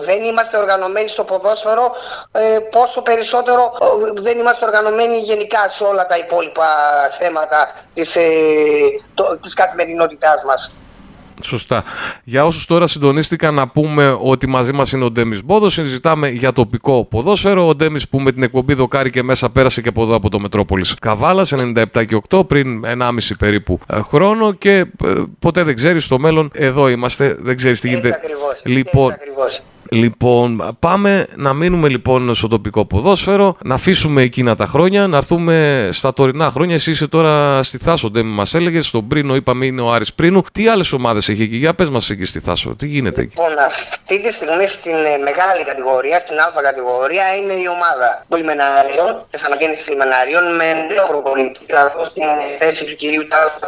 [0.00, 1.92] δεν είμαστε οργανωμένοι στο ποδόσφαιρο,
[2.32, 3.72] ε, πόσο περισσότερο
[4.16, 6.66] ε, δεν είμαστε οργανωμένοι γενικά σε όλα τα υπόλοιπα
[7.18, 8.22] θέματα της, ε,
[9.14, 10.74] το, της καθημερινότητάς μας.
[11.42, 11.84] Σωστά.
[12.24, 15.72] Για όσους τώρα συντονίστηκαν, να πούμε ότι μαζί μας είναι ο Ντέμις Μπόδος.
[15.72, 17.66] Συζητάμε για τοπικό ποδόσφαιρο.
[17.66, 20.40] Ο Ντέμις που με την εκπομπή Δοκάρι και μέσα πέρασε και από εδώ από το
[20.40, 24.52] Μετρόπολης Καβάλας 97 και 8 πριν 1,5 περίπου ε, χρόνο.
[24.52, 24.86] Και ε,
[25.38, 27.36] ποτέ δεν ξέρεις στο μέλλον, εδώ είμαστε.
[27.40, 28.20] Δεν ξέρεις τι γίνεται.
[28.64, 29.12] Λοιπόν,
[29.92, 35.88] Λοιπόν, πάμε να μείνουμε λοιπόν στο τοπικό ποδόσφαιρο, να αφήσουμε εκείνα τα χρόνια, να έρθουμε
[35.92, 36.74] στα τωρινά χρόνια.
[36.74, 38.86] Εσύ είσαι τώρα στη Θάσο, δεν μας έλεγες.
[38.86, 40.42] Στον Πρίνο, είπαμε, είναι ο Άρης Πρίνου.
[40.52, 43.58] Τι άλλες ομάδες έχει εκεί, για πες μας εκεί στη Θάσο, τι γίνεται εκεί; Λοιπόν,
[43.88, 49.10] αυτή τη στιγμή στην ε, μεγάλη κατηγορία, στην Α κατηγορία, είναι η ομάδα των λιμεναρίων,
[49.30, 52.28] τη αναγέννηση λιμεναρίων, με νέο προπονητή, καθώς στην
[52.58, 53.58] θέση του κυρίου Τάσου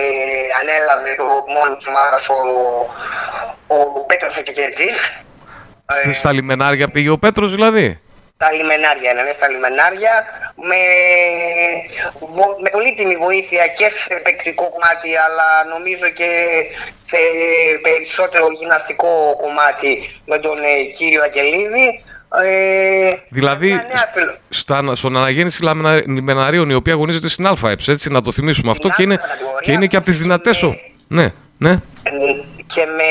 [0.00, 0.02] ε,
[0.60, 2.38] ανέλαβε το μόνος τη ομάδας ο,
[3.74, 3.76] ο
[4.10, 4.96] Πέτρος Εκεκετζής.
[5.86, 8.00] Ε, στα λιμενάρια πήγε ο Πέτρος δηλαδή;
[8.36, 10.24] Τα λιμενάρια, ναι, στα λιμενάρια
[10.68, 10.80] με,
[12.62, 16.30] με πολύτιμη βοήθεια και σε παικτικό κομμάτι αλλά νομίζω και
[17.06, 17.16] σε
[17.82, 22.04] περισσότερο γυμναστικό κομμάτι με τον ε, κύριο Αγγελίδη.
[22.44, 23.80] Ε, δηλαδή,
[24.48, 25.64] στα, στον αναγέννηση
[26.06, 29.20] λιμεναρίων η οποία αγωνίζεται στην ΑΕΠΣ, έτσι να το θυμίσουμε αυτό και είναι,
[29.60, 30.64] και είναι και από τις δυνατές.
[31.08, 31.70] Ναι, ναι.
[32.02, 32.12] Ε,
[32.66, 33.08] και με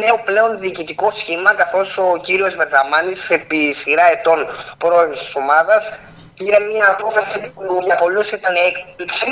[0.00, 4.46] νέο πλέον διοικητικό σχήμα καθώς ο κύριος Βερδαμάνης επί σειρά ετών
[4.78, 5.98] πρόεδρος της ομάδας
[6.36, 9.26] πήρε μια απόφαση που για πολλούς ήταν έκπληξη.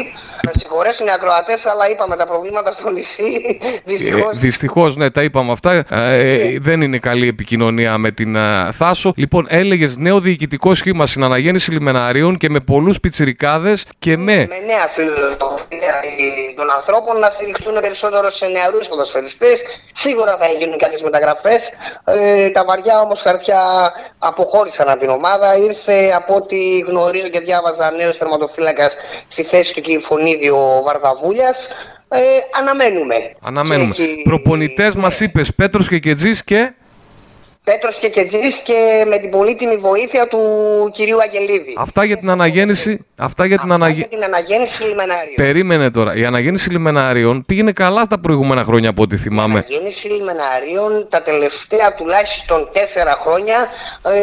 [0.44, 3.61] Με συγχωρέσουν οι ακροατές, αλλά είπαμε τα προβλήματα στο νησί.
[3.85, 4.30] Δυστυχώ.
[4.30, 5.72] Ε, Δυστυχώς, ναι, τα είπαμε αυτά.
[5.72, 9.12] Ε, ε, δεν είναι καλή επικοινωνία με την ε, Θάσο.
[9.16, 14.37] Λοιπόν, έλεγες νέο διοικητικό σχήμα στην αναγέννηση λιμεναρίων και με πολλούς πιτσιρικάδες και με.
[14.37, 15.94] Με νέα φιλοσοφία
[16.57, 19.62] των ανθρώπων να στηριχτούν περισσότερο σε νεαρούς ποδοσφαιριστές.
[19.92, 21.70] Σίγουρα θα γίνουν κάποιες μεταγραφές.
[22.04, 25.57] Ε, τα βαριά όμως χαρτιά αποχώρησαν από την ομάδα.
[25.57, 29.80] Ήρθε από ό,τι γνωρίζω και διάβαζα νέος θερματοφύλακας στη θέση του
[30.37, 30.42] κ.
[30.44, 31.68] Φωνίδιο Βαρδαβούλιας.
[32.09, 32.20] Ε,
[32.61, 33.14] αναμένουμε.
[33.40, 33.94] Αναμένουμε.
[34.25, 36.73] Προπονητές μας είπες Πέτρος και Κετζής και.
[37.64, 40.38] Πέτρος και Κετζής και με την πολύτιμη βοήθεια του
[40.92, 41.74] κυρίου Αγγελίδη.
[41.77, 43.07] Αυτά για την αναγέννηση.
[43.16, 45.35] Αυτά για την, Αυτά για την αναγέννηση λιμενάριων.
[45.35, 46.16] Περίμενε τώρα.
[46.16, 49.55] Η αναγέννηση λιμενάριων πήγαινε καλά στα προηγούμενα χρόνια από ό,τι θυμάμαι.
[49.59, 53.68] Η αναγέννηση λιμενάριων τα τελευταία τουλάχιστον τέσσερα χρόνια
[54.03, 54.20] ε,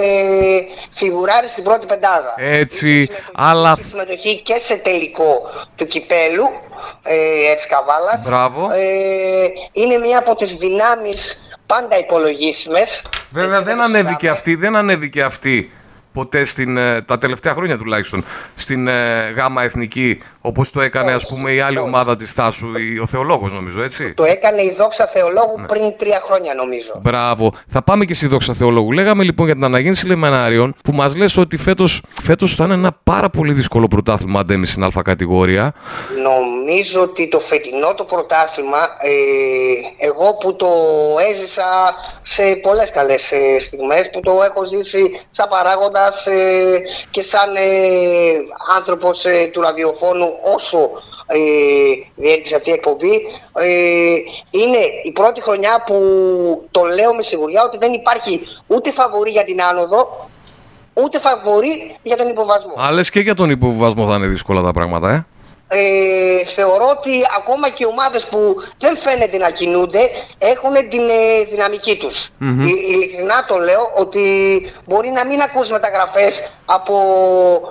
[0.91, 2.33] φιγουράρει στην πρώτη πεντάδα.
[2.37, 3.09] Έτσι.
[3.33, 3.77] Αλλά.
[3.89, 5.41] συμμετοχή και σε τελικό
[5.75, 6.45] του κυπέλου
[7.03, 7.15] ε,
[8.25, 8.71] Μπράβο.
[8.71, 11.39] Ε, είναι μία από τις δυνάμεις
[11.71, 13.01] πάντα υπολογίσιμες.
[13.29, 15.71] Βέβαια δεν ανέβηκε αυτή, δεν ανέβηκε αυτή
[16.13, 21.25] ποτέ στην, ε, τα τελευταία χρόνια τουλάχιστον στην ε, ΓΑΜΑ Εθνική όπως το έκανε ας
[21.27, 22.67] πούμε η άλλη ομάδα της Θάσου,
[23.01, 25.65] ο Θεολόγος νομίζω έτσι; Το έκανε η Δόξα Θεολόγου ναι.
[25.65, 26.99] πριν τρία χρόνια νομίζω.
[27.01, 27.53] Μπράβο.
[27.67, 28.91] Θα πάμε και στη Δόξα Θεολόγου.
[28.91, 32.97] Λέγαμε λοιπόν για την αναγέννηση λεμενάριων που μας λες ότι φέτος, φέτος θα είναι ένα
[33.03, 35.73] πάρα πολύ δύσκολο πρωτάθλημα αντέμι στην Α κατηγορία.
[36.23, 40.69] Νομίζω ότι το φετινό το πρωτάθλημα ε, εγώ που το
[41.31, 41.63] έζησα
[42.21, 47.61] σε πολλές καλές ε, στιγμές που το έχω ζήσει σαν παράγοντας ε, και σαν ε,
[48.77, 50.77] άνθρωπος ε, του ραδιοφώνου όσο
[51.27, 51.39] ε,
[52.15, 53.13] διέκτησε αυτή η εκπομπή
[53.53, 54.15] ε,
[54.51, 55.97] είναι η πρώτη χρονιά που
[56.71, 60.29] το λέω με σιγουριά ότι δεν υπάρχει ούτε φαβορή για την άνοδο
[60.93, 62.73] ούτε φαβορή για τον υποβασμό.
[62.77, 65.25] Αλλά και για τον υποβασμό θα είναι δύσκολα τα πράγματα, ε;
[65.73, 69.99] Ε, θεωρώ ότι ακόμα και οι ομάδες που δεν φαίνεται να κινούνται
[70.37, 72.29] έχουν την ε, δυναμική τους.
[72.41, 72.67] Mm-hmm.
[72.89, 74.25] ειλικρινά το λέω ότι
[74.89, 76.97] μπορεί να μην ακούς μεταγραφές από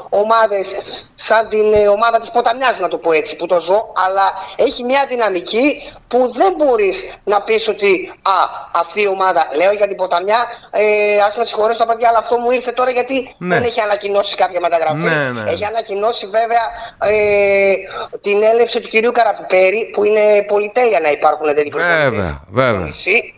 [0.08, 0.66] ομάδες
[1.14, 4.84] σαν την ε, ομάδα της Ποταμιάς να το πω έτσι που το ζω αλλά έχει
[4.84, 8.38] μια δυναμική που δεν μπορείς να πεις ότι α,
[8.72, 10.82] αυτή η ομάδα, λέω για την Ποταμιά, ε,
[11.26, 13.54] ας με συγχωρέσω τα παιδιά, αλλά αυτό μου ήρθε τώρα γιατί ναι.
[13.54, 14.96] δεν έχει ανακοινώσει κάποια μεταγραφή.
[14.96, 15.50] Ναι, ναι.
[15.50, 16.64] Έχει ανακοινώσει βέβαια
[17.12, 17.74] ε,
[18.20, 22.88] την έλευση του κυρίου Καραπιπέρη, που είναι πολυτέλεια να υπάρχουν τέτοιοι Βέβαια, βέβαια.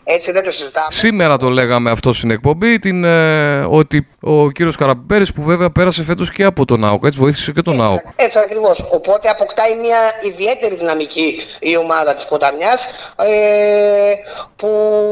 [0.03, 0.87] Έτσι δεν το συζητάμε.
[0.89, 6.03] Σήμερα το λέγαμε αυτό στην εκπομπή, την, ε, ότι ο κύριος Καραπιπέρης που βέβαια πέρασε
[6.03, 7.99] φέτος και από τον ΑΟΚ, έτσι βοήθησε και τον ΑΟΚ.
[8.15, 8.85] Έτσι ακριβώς.
[8.91, 12.81] Οπότε αποκτάει μια ιδιαίτερη δυναμική η ομάδα της Ποταμιάς,
[13.15, 14.13] ε,
[14.55, 14.69] που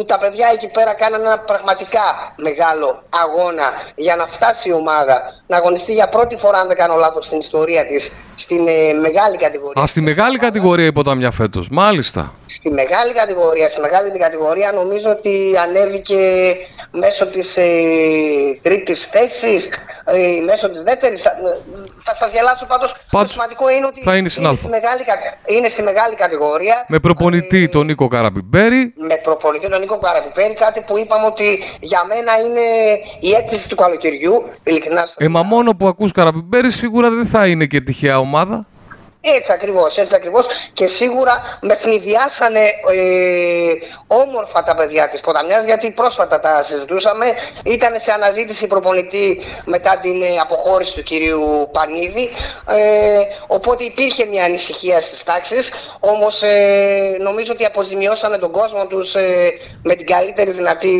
[0.07, 5.57] τα παιδιά εκεί πέρα κάνανε ένα πραγματικά μεγάλο αγώνα για να φτάσει η ομάδα να
[5.57, 9.83] αγωνιστεί για πρώτη φορά, αν δεν κάνω λάθος, στην ιστορία της, στην ε, μεγάλη κατηγορία.
[9.83, 12.33] Α, στη μεγάλη κατηγορία η Ποταμιά φέτος, μάλιστα.
[12.45, 16.17] Στη μεγάλη κατηγορία, στη μεγάλη κατηγορία νομίζω ότι ανέβηκε
[16.91, 17.63] μέσω της ε,
[18.61, 19.69] τρίτης θέσης,
[20.05, 21.21] ε, μέσω της δεύτερης.
[21.21, 21.31] Θα,
[22.03, 25.01] θα σας γελάσω πάντως, πάντως, το σημαντικό είναι ότι θα είναι, στην είναι, στη μεγάλη,
[25.45, 26.85] είναι στη μεγάλη κατηγορία.
[26.87, 28.93] Με προπονητή ε, τον Νίκο Καραπιμπέρη.
[28.95, 32.65] Με προπονητή τον Νίκο Καραπιμπέρη, κάτι που είπαμε ότι για μένα είναι
[33.19, 34.33] η έκπληξη του καλοκαιριού.
[34.63, 38.65] Ειλικρινά ε, μα μόνο που ακούς Καραπιμπέρη σίγουρα δεν θα είναι και τυχαία ομάδα.
[39.23, 43.73] Έτσι ακριβώς, έτσι ακριβώς και σίγουρα με φνηδιάσανε ε,
[44.07, 47.25] όμορφα τα παιδιά της Ποταμιάς γιατί πρόσφατα τα συζητούσαμε,
[47.65, 52.29] ήταν σε αναζήτηση προπονητή μετά την ε, αποχώρηση του κυρίου Πανίδη
[52.67, 59.15] ε, οπότε υπήρχε μια ανησυχία στις τάξεις όμως ε, νομίζω ότι αποζημιώσανε τον κόσμο τους
[59.83, 60.97] με την καλύτερη δυνατή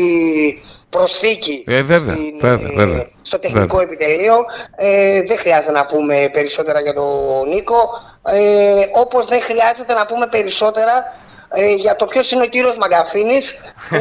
[0.92, 3.92] προσθήκη ε, βέβαια, στην, βέβαια, βέβαια, στο τεχνικό βέβαια.
[3.92, 4.36] επιτελείο.
[4.76, 7.76] Ε, δεν χρειάζεται να πούμε περισσότερα για τον Νίκο.
[8.24, 11.16] Ε, όπως δεν χρειάζεται να πούμε περισσότερα
[11.48, 13.98] ε, για το ποιος είναι ο κύριος Μαγκαφίνης που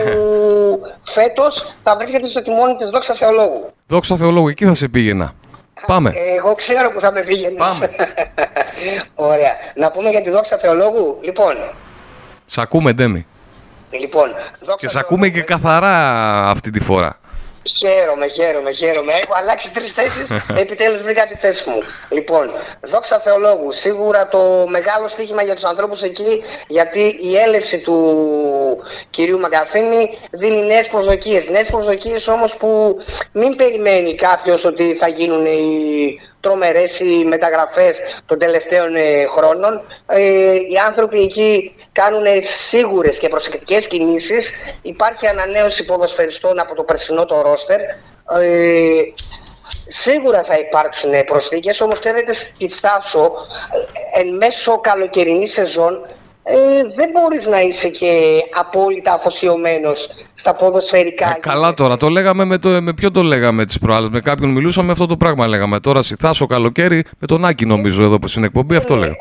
[1.16, 3.74] φέτος θα βρίσκεται στο τιμόνι της Δόξα Θεολόγου.
[3.88, 5.34] Δόξα Θεολόγου, εκεί θα σε πήγαινα.
[5.88, 6.14] Πάμε.
[6.38, 7.58] Εγώ ξέρω που θα με πήγαινες.
[7.58, 7.90] Πάμε.
[9.32, 9.52] Ωραία.
[9.76, 11.20] Να πούμε για τη Δόξα Θεολόγου.
[11.22, 11.56] Λοιπόν.
[12.46, 13.26] Σ' ακούμε, Ντέμι.
[14.00, 14.30] Λοιπόν,
[14.78, 15.96] και σε ακούμε και καθαρά
[16.50, 17.20] αυτή τη φορά.
[17.64, 19.14] Χαίρομαι, χαίρομαι, χαίρομαι.
[19.14, 20.28] Έχω αλλάξει τρεις θέσεις.
[20.64, 21.82] Επιτέλους βρήκα τη θέση μου.
[22.10, 23.72] Λοιπόν, δόξα Θεολόγου.
[23.72, 27.98] Σίγουρα το μεγάλο στοίχημα για τους ανθρώπους εκεί, γιατί η έλευση του
[29.10, 31.50] κυρίου Μαγκαφίνη δίνει νέες προσδοκίες.
[31.50, 32.98] Νέες προσδοκίες όμως που
[33.32, 39.82] μην περιμένει κάποιος ότι θα γίνουν οι τρομερές οι μεταγραφές των τελευταίων ε, χρόνων.
[40.06, 42.26] Ε, οι άνθρωποι εκεί κάνουν
[42.68, 44.52] σίγουρες και προσεκτικές κινήσεις.
[44.82, 47.80] Υπάρχει ανανέωση ποδοσφαιριστών από το περσινό το ρόστερ.
[48.42, 49.02] Ε,
[49.88, 53.32] σίγουρα θα υπάρξουν προσθήκες, όμως ξέρετε στη Θάσο
[54.14, 56.06] εν μέσω καλοκαιρινής σεζόν
[56.44, 56.56] ε,
[56.96, 61.28] δεν μπορείς να είσαι και απόλυτα αφοσιωμένος στα ποδοσφαιρικά.
[61.28, 64.50] Ε, καλά τώρα, το λέγαμε με, το, με ποιο το λέγαμε τις προάλλες, με κάποιον
[64.52, 65.80] μιλούσαμε αυτό το πράγμα λέγαμε.
[65.80, 69.18] Τώρα Θάσο καλοκαίρι με τον Άκη νομίζω εδώ που στην εκπομπή αυτό ναι, λέγαμε.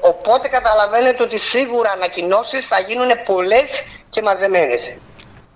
[0.00, 4.96] οπότε καταλαβαίνετε ότι σίγουρα ανακοινώσεις θα γίνουν πολλές και μαζεμένες.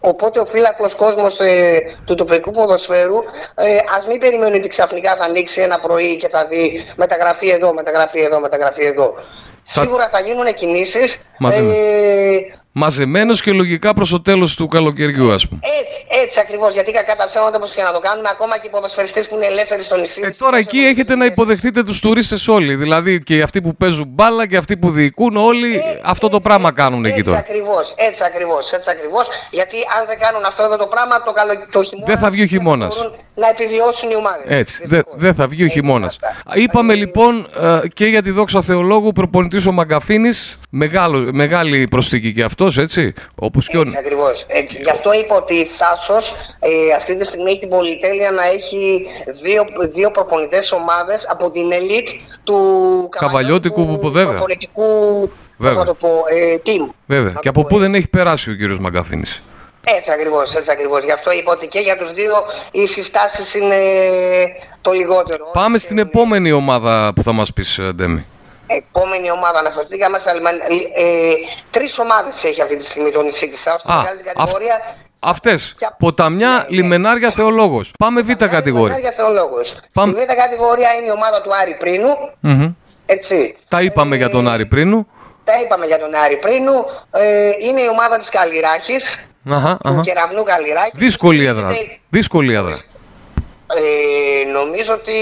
[0.00, 3.16] Οπότε ο φύλακος κόσμος ε, του τοπικού ποδοσφαίρου
[3.54, 7.74] ε, ας μην περιμένει ότι ξαφνικά θα ανοίξει ένα πρωί και θα δει μεταγραφή εδώ,
[7.74, 9.14] μεταγραφή εδώ, μεταγραφή εδώ.
[9.72, 11.22] Σίγουρα θα γίνουν κινήσεις.
[11.52, 12.38] Ε,
[12.72, 15.60] Μαζεμένος και λογικά προς το τέλος του καλοκαιριού, ας πούμε.
[15.80, 16.72] Έτσι, έτσι ακριβώς.
[16.72, 19.46] Γιατί κακά τα ψέματα όπως και να το κάνουμε, ακόμα και οι ποδοσφαιριστές που είναι
[19.46, 20.20] ελεύθεροι στο νησί.
[20.24, 22.74] Ε, τώρα εκεί έχετε να υποδεχτείτε τους τουρίστες όλοι.
[22.74, 26.72] Δηλαδή και αυτοί που παίζουν μπάλα και αυτοί που διοικούν, όλοι ε, αυτό το πράγμα
[26.72, 27.38] κάνουν εκεί τώρα.
[27.38, 27.94] Έτσι ακριβώς.
[27.96, 28.72] Έτσι ακριβώς.
[28.72, 31.52] Έτσι ακριβώς, γιατί αν δεν κάνουν αυτό εδώ το πράγμα, το, καλο...
[31.70, 32.06] το χειμώνα.
[32.06, 32.94] Δεν θα βγει ο χειμώνας.
[33.40, 34.44] Να επιβιώσουν οι ομάδες.
[34.48, 34.86] Έτσι.
[34.86, 36.18] Δεν δε θα βγει ο χειμώνας.
[36.54, 40.58] Είπαμε λοιπόν ε, και για τη δόξα Θεολόγου προπονητής ο Μαγκαφίνης.
[41.32, 43.12] Μεγάλη προσθήκη και αυτός, έτσι.
[43.34, 43.84] Όπως και ο...
[43.98, 44.46] Ακριβώς.
[44.82, 49.06] Γι' αυτό είπα ότι η Θάσος ε, αυτή τη στιγμή έχει την πολυτέλεια να έχει
[49.42, 52.08] δύο, δύο προπονητές ομάδες από την ελίτ
[52.44, 52.58] του
[53.10, 55.84] Καβαλιώτικου προπονητικού βέβαια.
[55.84, 56.92] Το πω, ε, team.
[57.06, 57.32] Βέβαια.
[57.40, 59.42] Και από πού δεν έχει περάσει ο κύριος Μαγκαφίνης.
[59.96, 61.04] Έτσι ακριβώς, έτσι ακριβώς.
[61.04, 62.34] Γι' αυτό είπα ότι και για τους δύο
[62.70, 63.76] οι συστάσεις είναι
[64.80, 65.50] το λιγότερο.
[65.52, 68.26] Πάμε στην επόμενη ομάδα που θα μας πεις, Ντέμι
[68.68, 70.64] επόμενη ομάδα αναφερθήκαμε στα λιμάνια.
[70.94, 71.34] Ε, ε,
[71.70, 74.96] Τρεις ομάδες έχει αυτή τη στιγμή το νησί της Θάου στην μεγάλη κατηγορία.
[75.18, 75.74] Αυτές.
[75.98, 76.64] Ποταμιά, ναι, ναι.
[76.68, 77.92] λιμενάρια, θεολόγος.
[77.98, 78.96] Πάμε β' κατηγορία.
[78.96, 79.76] Λιμενάρια, θεολόγος.
[79.92, 80.12] Πάμε...
[80.12, 82.08] Στη β' κατηγορία είναι η ομάδα του Άρη Πρίνου.
[82.42, 82.74] Mm-hmm.
[83.06, 83.56] Έτσι.
[83.68, 85.06] Τα είπαμε ε, για τον Άρη Πρίνου.
[85.44, 86.84] Τα είπαμε για τον Άρη Πρίνου.
[87.10, 89.28] Ε, είναι η ομάδα της Καλλιράχης.
[89.50, 89.94] Αχα, αχα.
[89.94, 90.90] Του κεραυνού Καλλιράχη.
[90.94, 91.68] Δύσκολη έδρα.
[92.08, 92.76] Δύσκολη έδρα.
[93.74, 95.18] Ε, νομίζω ότι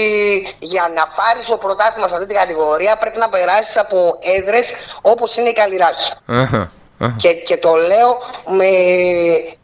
[0.59, 3.97] για να πάρεις το πρωτάθλημα σε αυτή την κατηγορία πρέπει να περάσεις από
[4.37, 4.67] έδρες
[5.01, 6.13] όπως είναι η Καλλιράση.
[7.15, 8.09] Και, και το λέω
[8.57, 8.69] με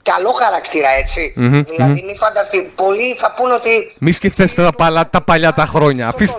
[0.04, 1.34] καλό χαρακτήρα, έτσι.
[1.38, 2.06] Mm-hmm, δηλαδή, mm-hmm.
[2.06, 2.72] μην φανταστεί.
[2.76, 3.94] Πολλοί θα πούνε ότι.
[4.00, 6.08] Μη σκεφτέστε τα, παλα, τα παλιά τα χρόνια.
[6.08, 6.38] Αφήστε,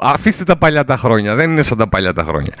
[0.00, 1.34] αφήστε τα παλιά τα χρόνια.
[1.34, 2.52] Δεν είναι σαν τα παλιά τα χρόνια.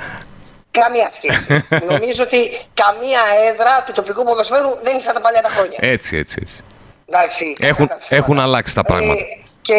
[0.80, 1.64] Καμία σχέση.
[1.92, 2.38] Νομίζω ότι
[2.74, 5.78] καμία έδρα του τοπικού ποδοσφαίρου δεν είναι σαν τα παλιά τα χρόνια.
[5.80, 6.62] Έτσι, έτσι, έτσι.
[7.06, 9.20] Εντάξει, έχουν, έχουν αλλάξει τα ε, πράγματα.
[9.20, 9.74] Ε, και,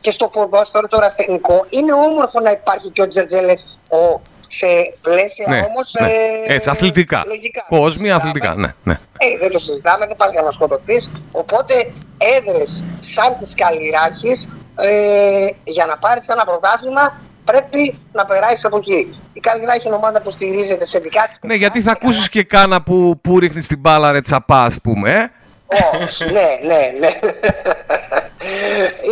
[0.00, 4.66] και στο ποδόσφαιρο τώρα τεχνικό είναι όμορφο να υπάρχει και ο Τζερτζέλες ο, σε
[5.00, 5.94] πλαίσια ναι, όμως...
[6.00, 6.06] Ναι.
[6.06, 7.22] Ε, Έτσι, αθλητικά.
[7.26, 7.64] Λογικά.
[7.68, 8.74] Κόσμοι αθλητικά, ναι.
[8.84, 8.98] ναι.
[9.18, 11.10] Ε, δεν το συζητάμε, δεν πας για να σκοτωθείς.
[11.32, 11.74] Οπότε
[12.18, 19.20] έδρες σαν τις Καλλιράκης ε, για να πάρεις ένα πρωτάθλημα πρέπει να περάσεις από εκεί.
[19.32, 21.38] Η Καλλιράκη είναι ομάδα που στηρίζεται σε δικά της.
[21.40, 25.10] Ναι, γιατί θα ακούσεις και κάνα που, που ρίχνεις την μπάλα ρε τσαπά, ας πούμε,
[25.10, 27.10] ε; Όχι, ναι, ναι, ναι.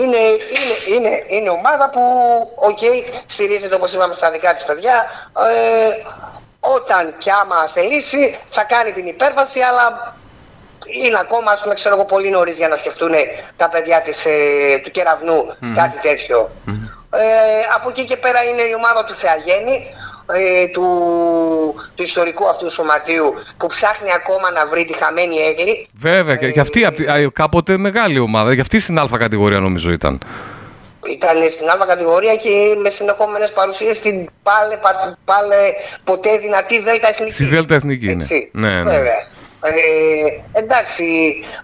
[0.01, 2.01] Είναι, είναι, είναι, είναι ομάδα που,
[2.55, 5.05] ok, okay, στηρίζεται όπως είπαμε στα δικά της παιδιά.
[5.51, 6.03] Ε,
[6.61, 10.17] όταν και άμα θελήσει θα κάνει την υπέρβαση, αλλά
[10.87, 13.13] είναι ακόμα, ας πούμε, ξέρω εγώ, πολύ νωρίς για να σκεφτούν
[13.57, 16.51] τα παιδιά της, ε, του Κεραυνού κάτι τέτοιο.
[17.15, 17.25] Ε,
[17.75, 19.95] από εκεί και πέρα είναι η ομάδα του Θεαγέννη,
[20.33, 20.87] ε, του,
[21.95, 25.89] του ιστορικού αυτού σωματείου που ψάχνει ακόμα να βρει τη χαμένη έγκλη.
[25.95, 26.87] Βέβαια, και, και αυτή
[27.33, 30.21] κάποτε μεγάλη ομάδα, και αυτή στην Α κατηγορία νομίζω ήταν.
[31.11, 34.79] Ήταν στην άλλη κατηγορία και με συνεχόμενες παρουσίες στην πάλε,
[35.25, 35.57] πάλε
[36.05, 37.33] ποτέ δυνατή Δέλτα Εθνική.
[37.33, 38.27] Στη Δέλτα Εθνική είναι.
[38.53, 38.91] Ναι, ναι.
[38.91, 39.27] Βέβαια.
[39.65, 41.07] Ε, εντάξει,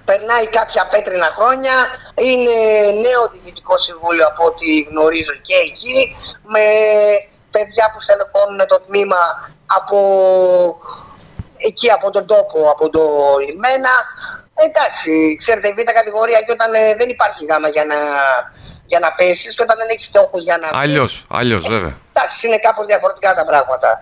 [0.05, 1.75] περνάει κάποια πέτρινα χρόνια,
[2.15, 2.59] είναι
[3.07, 6.65] νέο διοικητικό συμβούλιο από ό,τι γνωρίζω και εκεί, με
[7.51, 9.23] παιδιά που στελεχώνουν το τμήμα
[9.67, 9.99] από
[11.57, 13.03] εκεί από τον τόπο, από το
[13.47, 13.91] λιμένα.
[14.55, 17.97] Εντάξει, ξέρετε, η β' κατηγορία και όταν ε, δεν υπάρχει γάμα για να,
[18.87, 20.79] για να πέσεις και όταν δεν έχεις στόχους για να.
[20.79, 21.97] Αλλιώς, αλλιώς, βέβαια.
[22.13, 23.99] Εντάξει, είναι κάπως διαφορετικά τα πραγματα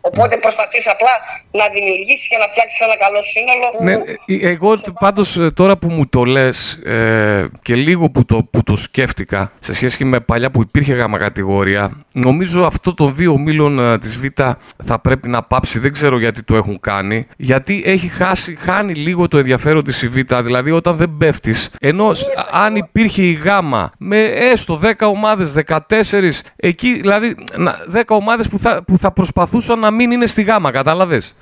[0.00, 1.10] Οπότε προσπαθείς απλά
[1.50, 3.66] να δημιουργήσεις και να φτιάξεις ένα καλό σύνολο.
[3.80, 3.94] Ναι,
[4.26, 8.62] ε, εγώ πάντως ε, τώρα που μου το λες ε, και λίγο που το, που
[8.62, 13.78] το σκέφτηκα σε σχέση με παλιά που υπήρχε γάμα κατηγορία, νομίζω αυτό των δύο μήλων
[13.78, 14.24] ε, της Β
[14.84, 15.78] θα πρέπει να πάψει.
[15.78, 17.26] Δεν ξέρω γιατί το έχουν κάνει.
[17.36, 20.16] Γιατί έχει χάσει, χάνει λίγο το ενδιαφέρον της η Β.
[20.42, 22.10] Δηλαδή όταν δεν πέφτεις, ενώ
[22.50, 25.84] αν υπήρχε η γάμα με έστω 10 ομάδες, 14,
[26.56, 27.34] εκεί δηλαδή
[27.94, 31.34] 10 ομάδες που θα, που θα προσπαθούσαν να μην είναι στη γάμα, κατάλαβες;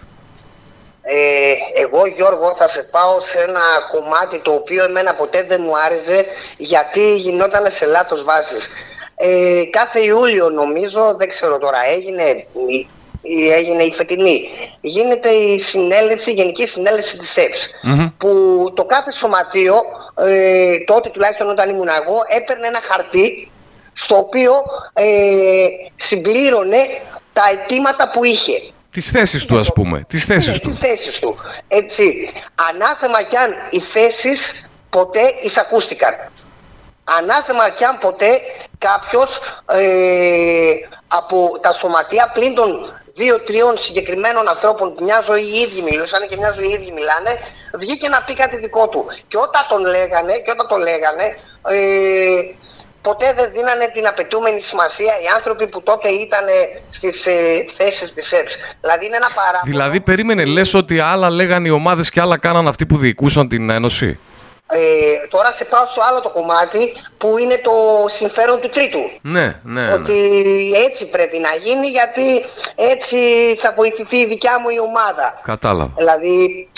[1.02, 3.60] Ε, εγώ Γιώργο θα σε πάω σε ένα
[3.92, 8.68] κομμάτι το οποίο εμένα ποτέ δεν μου άρεσε γιατί γινόταν σε λάθος βάσεις.
[9.16, 12.46] Ε, κάθε Ιούλιο νομίζω, δεν ξέρω τώρα, έγινε,
[13.52, 14.48] έγινε η φετινή.
[14.80, 17.70] Γίνεται η συνέλευση, η Γενική Συνέλευση της ΕΠΣ
[18.18, 18.30] που
[18.74, 19.82] το κάθε σωματείο,
[20.14, 23.50] ε, τότε τουλάχιστον όταν ήμουν εγώ, έπαιρνε ένα χαρτί
[23.92, 26.78] στο οποίο ε, συμπλήρωνε
[27.36, 28.62] τα αιτήματα που είχε.
[28.90, 30.04] Τις θέσεις του, ας πούμε.
[30.08, 30.68] Τις θέσεις ναι, του.
[30.68, 31.36] Τις θέσεις του.
[31.68, 32.32] Έτσι.
[32.70, 36.14] Ανάθεμα κι αν οι θέσεις ποτέ εισακούστηκαν.
[37.04, 38.40] Ανάθεμα κι αν ποτέ
[38.78, 40.74] κάποιος ε,
[41.08, 42.68] από τα σωματεία πλην των
[43.14, 47.32] δύο-τριών συγκεκριμένων ανθρώπων που μια ζωή οι ίδιοι μιλούσαν και μια ζωή οι ίδιοι μιλάνε,
[47.74, 49.06] βγήκε να πει κάτι δικό του.
[49.28, 52.40] Και όταν τον λέγανε, και όταν το λέγανε, ε,
[53.08, 56.46] ποτέ δεν δίνανε την απαιτούμενη σημασία οι άνθρωποι που τότε ήταν
[56.88, 58.56] στις ε, θέσεις της ΕΠΣ.
[58.80, 59.70] Δηλαδή είναι ένα παράδειγμα.
[59.72, 63.70] Δηλαδή, περίμενε, λες ότι άλλα λέγανε οι ομάδες και άλλα κάναν αυτοί που διοικούσαν την
[63.70, 64.18] Ένωση;
[64.68, 64.78] Ε,
[65.28, 67.72] τώρα σε πάω στο άλλο το κομμάτι που είναι το
[68.08, 69.02] συμφέρον του τρίτου.
[69.20, 69.82] Ναι, ναι.
[69.82, 69.92] ναι.
[69.92, 70.18] Ότι
[70.86, 73.16] έτσι πρέπει να γίνει γιατί έτσι
[73.58, 75.40] θα βοηθηθεί η δικιά μου η ομάδα.
[75.42, 75.92] Κατάλαβα.
[75.96, 76.68] Δηλαδή,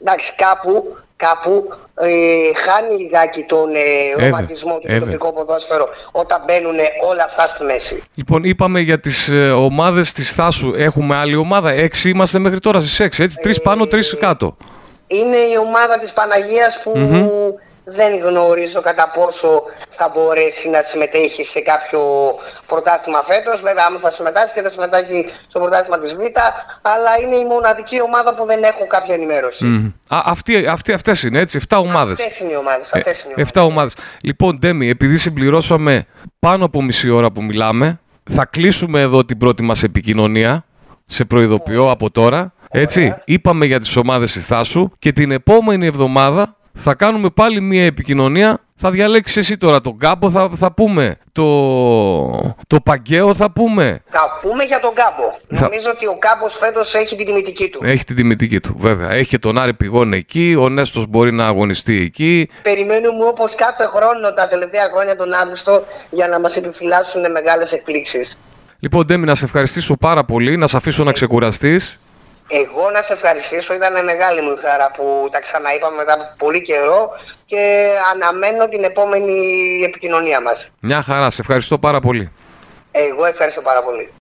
[0.00, 2.08] εντάξει, κάπου κάπου ε,
[2.54, 6.76] χάνει λιγάκι τον ε, ρομαντισμό του τοπικό ποδόσφαιρο όταν μπαίνουν
[7.10, 8.02] όλα αυτά στη μέση.
[8.14, 10.72] Λοιπόν, είπαμε για τις ε, ομάδες της Θάσου.
[10.76, 11.70] Έχουμε άλλη ομάδα.
[11.70, 14.56] Έξι είμαστε μέχρι τώρα στις έξι, έτσι; Τρεις πάνω, τρεις κάτω.
[15.06, 16.92] Είναι η ομάδα της Παναγίας που
[17.96, 22.00] δεν γνωρίζω κατά πόσο θα μπορέσει να συμμετέχει σε κάποιο
[22.66, 23.60] πρωτάθλημα φέτος.
[23.60, 26.20] Βέβαια, άμα θα συμμετάσχει και θα συμμετάσχει στο πρωτάθλημα της Β,
[26.82, 29.64] αλλά είναι η μοναδική ομάδα που δεν έχω κάποια ενημέρωση.
[29.66, 30.16] Mm.
[30.16, 32.20] Α, αυτοί, αυτοί, αυτές είναι έτσι, 7 ομάδες.
[32.20, 32.90] Αυτές είναι οι ομάδες.
[32.92, 33.96] Ε, αυτές είναι οι 7 ομάδες.
[34.22, 36.06] Λοιπόν, Ντέμι, επειδή συμπληρώσαμε
[36.38, 40.62] πάνω από μισή ώρα που μιλάμε, θα κλείσουμε εδώ την πρώτη μας επικοινωνία.
[41.10, 42.52] Σε προειδοποιώ από τώρα.
[42.70, 47.84] Έτσι, είπαμε για τις ομάδες της Θάσου και την επόμενη εβδομάδα θα κάνουμε πάλι μία
[47.84, 48.58] επικοινωνία.
[48.80, 51.16] Θα διαλέξεις εσύ τώρα τον κάμπο, θα, θα πούμε.
[51.32, 51.44] Το,
[52.66, 54.02] το παγκαίο θα πούμε.
[54.08, 55.62] Θα πούμε για τον κάμπο.
[55.62, 57.80] Νομίζω ότι ο κάμπος φέτος έχει την τιμητική του.
[57.84, 59.10] Έχει την τιμητική του, βέβαια.
[59.12, 60.56] Έχει και τον Άρη Πηγών εκεί.
[60.58, 62.48] Ο Νέστος μπορεί να αγωνιστεί εκεί.
[62.62, 68.38] Περιμένουμε όπως κάθε χρόνο τα τελευταία χρόνια τον Αύγουστο για να μας επιφυλάσσουν μεγάλες εκπλήξεις.
[68.78, 71.98] Λοιπόν, Ντέμι, να σε ευχαριστήσω πάρα πολύ, να σε αφήσω να ξεκουραστείς.
[72.50, 77.10] Εγώ να σε ευχαριστήσω, ήταν μεγάλη μου χαρά που τα ξαναείπαμε μετά από πολύ καιρό
[77.46, 79.34] και αναμένω την επόμενη
[79.84, 80.70] επικοινωνία μας.
[80.80, 82.32] Μια χαρά, σε ευχαριστώ πάρα πολύ.
[82.90, 84.12] Εγώ ευχαριστώ πάρα πολύ.